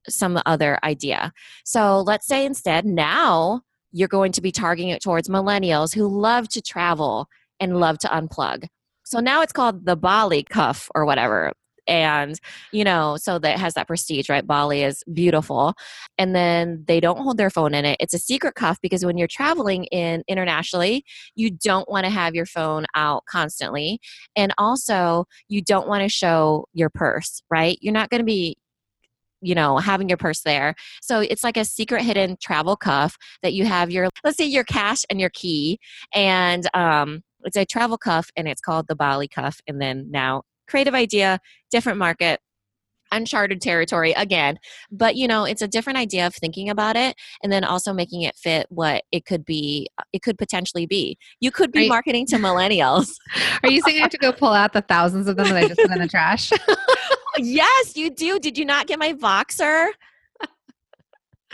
[0.09, 1.33] some other idea.
[1.65, 3.63] So let's say instead now
[3.93, 7.29] you're going to be targeting it towards millennials who love to travel
[7.61, 8.67] and love to unplug.
[9.05, 11.53] So now it's called the Bali cuff or whatever
[11.87, 12.39] and
[12.73, 14.47] you know so that has that prestige right?
[14.47, 15.75] Bali is beautiful.
[16.19, 17.97] And then they don't hold their phone in it.
[18.01, 21.05] It's a secret cuff because when you're traveling in internationally
[21.35, 24.01] you don't want to have your phone out constantly.
[24.37, 27.79] And also you don't want to show your purse right?
[27.81, 28.57] You're not going to be
[29.45, 30.75] you know having your purse there.
[31.03, 34.65] So it's like a secret hidden travel cuff that you have your let's say your
[34.65, 35.79] cash and your key
[36.15, 40.43] and um it's a travel cuff and it's called the bali cuff and then now
[40.67, 41.39] creative idea,
[41.71, 42.41] different market,
[43.13, 44.59] uncharted territory again.
[44.91, 48.23] But you know it's a different idea of thinking about it and then also making
[48.23, 51.17] it fit what it could be it could potentially be.
[51.41, 53.13] You could be marketing to millennials.
[53.63, 55.69] Are you saying i have to go pull out the thousands of them that i
[55.69, 56.53] just put in the trash?
[57.37, 58.39] Yes you do.
[58.39, 59.89] Did you not get my voxer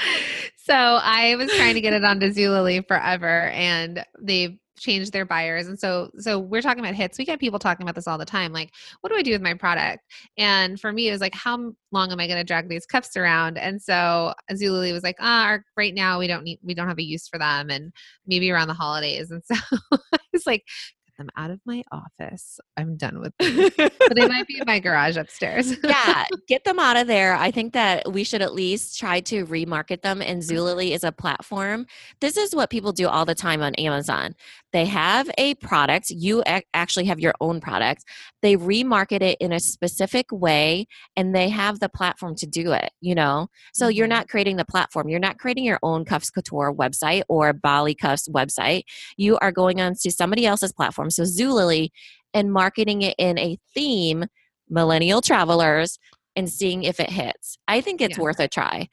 [0.57, 5.69] so I was trying to get it onto Zulily forever, and they changed their buyers.
[5.69, 7.19] And so, so we're talking about hits.
[7.19, 8.53] We get people talking about this all the time.
[8.53, 10.05] Like, what do I do with my product?
[10.37, 13.17] And for me, it was like, how long am I going to drag these cuffs
[13.17, 13.59] around?
[13.59, 17.05] And so Zulily was like, ah, right now we don't need, we don't have a
[17.05, 17.93] use for them, and
[18.27, 19.31] maybe around the holidays.
[19.31, 19.55] And so
[20.33, 20.65] it's like,
[21.07, 22.59] get them out of my office.
[22.77, 23.71] I'm done with them.
[23.77, 25.77] but they might be in my garage upstairs.
[25.85, 27.35] yeah, get them out of there.
[27.35, 30.23] I think that we should at least try to remarket them.
[30.23, 30.57] And mm-hmm.
[30.57, 31.87] Zulily is a platform.
[32.21, 34.35] This is what people do all the time on Amazon.
[34.73, 36.43] They have a product, you
[36.75, 38.05] actually have your own product.
[38.43, 42.91] They remarket it in a specific way and they have the platform to do it,
[43.01, 43.49] you know?
[43.75, 43.97] So mm-hmm.
[43.97, 45.09] you're not creating the platform.
[45.09, 48.85] You're not creating your own Cuffs Couture website or Bali Cuffs website.
[49.17, 51.11] You are going on to somebody else's platform.
[51.11, 51.89] So Zulily
[52.33, 54.27] and marketing it in a theme,
[54.69, 55.99] millennial travelers,
[56.37, 57.59] and seeing if it hits.
[57.67, 58.23] I think it's yeah.
[58.23, 58.89] worth a try.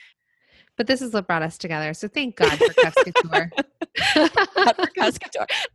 [0.77, 1.93] But this is what brought us together.
[1.93, 3.51] So thank God for Cuffs Couture.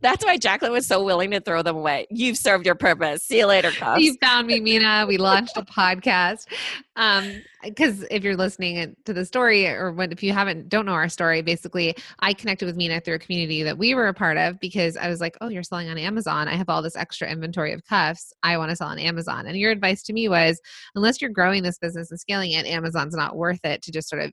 [0.01, 2.07] That's why Jacqueline was so willing to throw them away.
[2.09, 3.23] You've served your purpose.
[3.23, 4.01] See you later, Cuffs.
[4.01, 5.05] You found me, Minna.
[5.07, 6.47] We launched a podcast.
[6.95, 10.93] Um, because if you're listening to the story, or when if you haven't don't know
[10.93, 14.37] our story, basically, I connected with Minna through a community that we were a part
[14.37, 16.47] of because I was like, "Oh, you're selling on Amazon.
[16.47, 18.33] I have all this extra inventory of cuffs.
[18.43, 20.59] I want to sell on Amazon." And your advice to me was,
[20.95, 24.21] unless you're growing this business and scaling it, Amazon's not worth it to just sort
[24.21, 24.31] of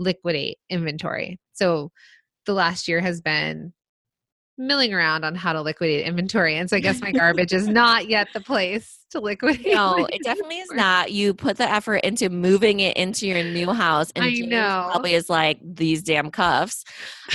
[0.00, 1.38] liquidate inventory.
[1.52, 1.92] So
[2.46, 3.72] the last year has been
[4.58, 6.56] milling around on how to liquidate inventory.
[6.56, 9.74] And so I guess my garbage is not yet the place to liquidate.
[9.74, 11.12] No, it definitely is not.
[11.12, 14.10] You put the effort into moving it into your new house.
[14.14, 14.88] And I James know.
[14.90, 16.84] probably is like these damn cuffs.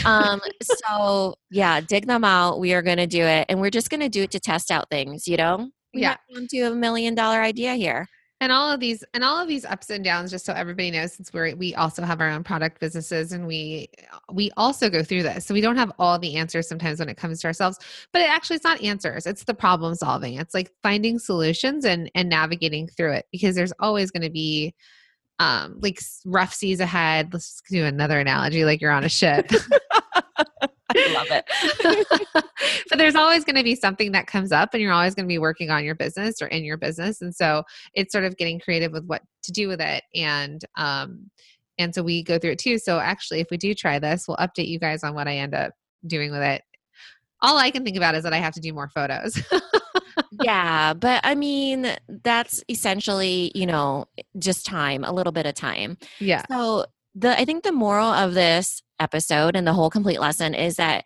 [0.06, 2.60] Um, so yeah, dig them out.
[2.60, 3.46] We are gonna do it.
[3.50, 5.70] And we're just gonna do it to test out things, you know?
[5.94, 6.18] We yeah.
[6.30, 8.08] to a million dollar idea here
[8.46, 11.14] and all of these and all of these ups and downs just so everybody knows
[11.14, 13.90] since we're we also have our own product businesses and we
[14.32, 15.48] we also go through this.
[15.48, 17.80] So we don't have all the answers sometimes when it comes to ourselves
[18.14, 20.36] but it actually it's not answers it's the problem solving.
[20.36, 24.76] It's like finding solutions and and navigating through it because there's always going to be
[25.40, 27.34] um like rough seas ahead.
[27.34, 29.50] Let's do another analogy like you're on a ship
[31.14, 31.46] love it.
[32.90, 35.34] but there's always going to be something that comes up, and you're always going to
[35.34, 37.22] be working on your business or in your business.
[37.22, 40.04] And so it's sort of getting creative with what to do with it.
[40.14, 41.30] And, um,
[41.78, 42.78] and so we go through it too.
[42.78, 45.54] So actually, if we do try this, we'll update you guys on what I end
[45.54, 45.74] up
[46.08, 46.62] doing with it.
[47.42, 49.42] All I can think about is that I have to do more photos.
[50.44, 54.06] yeah, but I mean, that's essentially, you know,
[54.40, 55.98] just time, a little bit of time.
[56.20, 56.44] Yeah.
[56.50, 56.86] So
[57.16, 61.06] the I think the moral of this episode and the whole complete lesson is that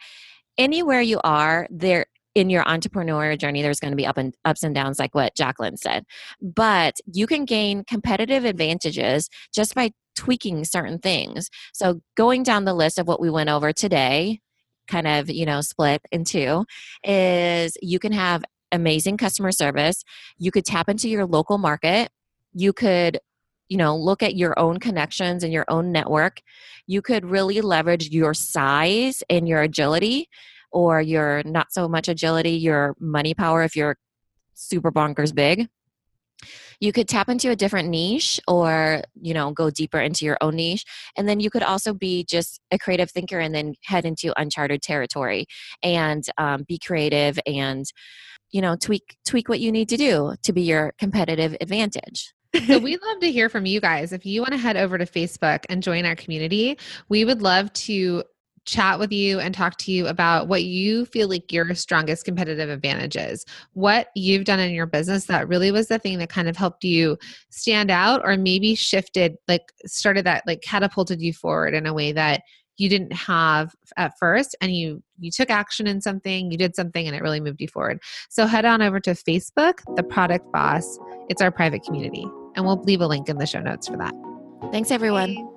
[0.57, 4.64] anywhere you are, there in your entrepreneurial journey, there's going to be up and ups
[4.64, 6.05] and downs, like what Jacqueline said.
[6.41, 11.49] But you can gain competitive advantages just by tweaking certain things.
[11.74, 14.41] So going down the list of what we went over today,
[14.88, 16.66] kind of you know split in two,
[17.03, 20.03] is you can have amazing customer service.
[20.38, 22.10] You could tap into your local market.
[22.53, 23.20] You could
[23.70, 26.41] you know look at your own connections and your own network
[26.88, 30.28] you could really leverage your size and your agility
[30.72, 33.95] or your not so much agility your money power if you're
[34.59, 35.67] super bonkers big.
[36.82, 40.55] You could tap into a different niche or you know go deeper into your own
[40.55, 40.86] niche.
[41.17, 44.82] And then you could also be just a creative thinker and then head into uncharted
[44.82, 45.45] territory
[45.84, 47.86] and um, be creative and
[48.51, 52.34] you know tweak tweak what you need to do to be your competitive advantage
[52.67, 54.11] so we'd love to hear from you guys.
[54.11, 56.77] If you want to head over to Facebook and join our community,
[57.07, 58.23] we would love to
[58.65, 62.69] chat with you and talk to you about what you feel like your strongest competitive
[62.69, 63.45] advantage is.
[63.73, 66.83] What you've done in your business that really was the thing that kind of helped
[66.83, 67.17] you
[67.49, 72.11] stand out or maybe shifted like started that like catapulted you forward in a way
[72.11, 72.41] that
[72.77, 77.05] you didn't have at first and you you took action in something, you did something
[77.05, 77.99] and it really moved you forward.
[78.29, 80.97] So head on over to Facebook, The Product Boss.
[81.27, 82.25] It's our private community.
[82.60, 84.14] And we'll leave a link in the show notes for that.
[84.74, 85.49] Thanks, everyone.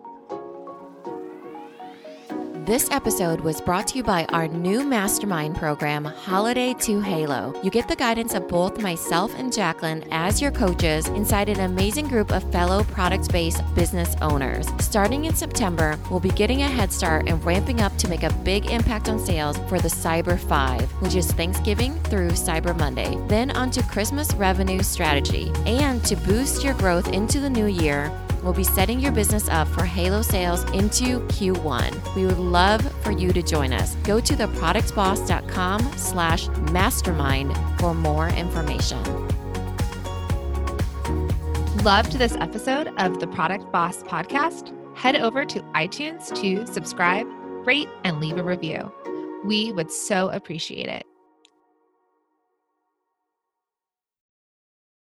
[2.64, 7.60] This episode was brought to you by our new mastermind program, Holiday to Halo.
[7.60, 12.06] You get the guidance of both myself and Jacqueline as your coaches inside an amazing
[12.06, 14.68] group of fellow product based business owners.
[14.78, 18.32] Starting in September, we'll be getting a head start and ramping up to make a
[18.44, 23.18] big impact on sales for the Cyber 5, which is Thanksgiving through Cyber Monday.
[23.26, 25.50] Then onto Christmas revenue strategy.
[25.66, 29.68] And to boost your growth into the new year, will be setting your business up
[29.68, 32.14] for Halo sales into Q1.
[32.14, 33.94] We would love for you to join us.
[34.04, 39.02] Go to theproductboss.com slash mastermind for more information.
[41.84, 44.72] Loved this episode of the Product Boss podcast?
[44.96, 47.26] Head over to iTunes to subscribe,
[47.66, 48.92] rate, and leave a review.
[49.44, 51.04] We would so appreciate it.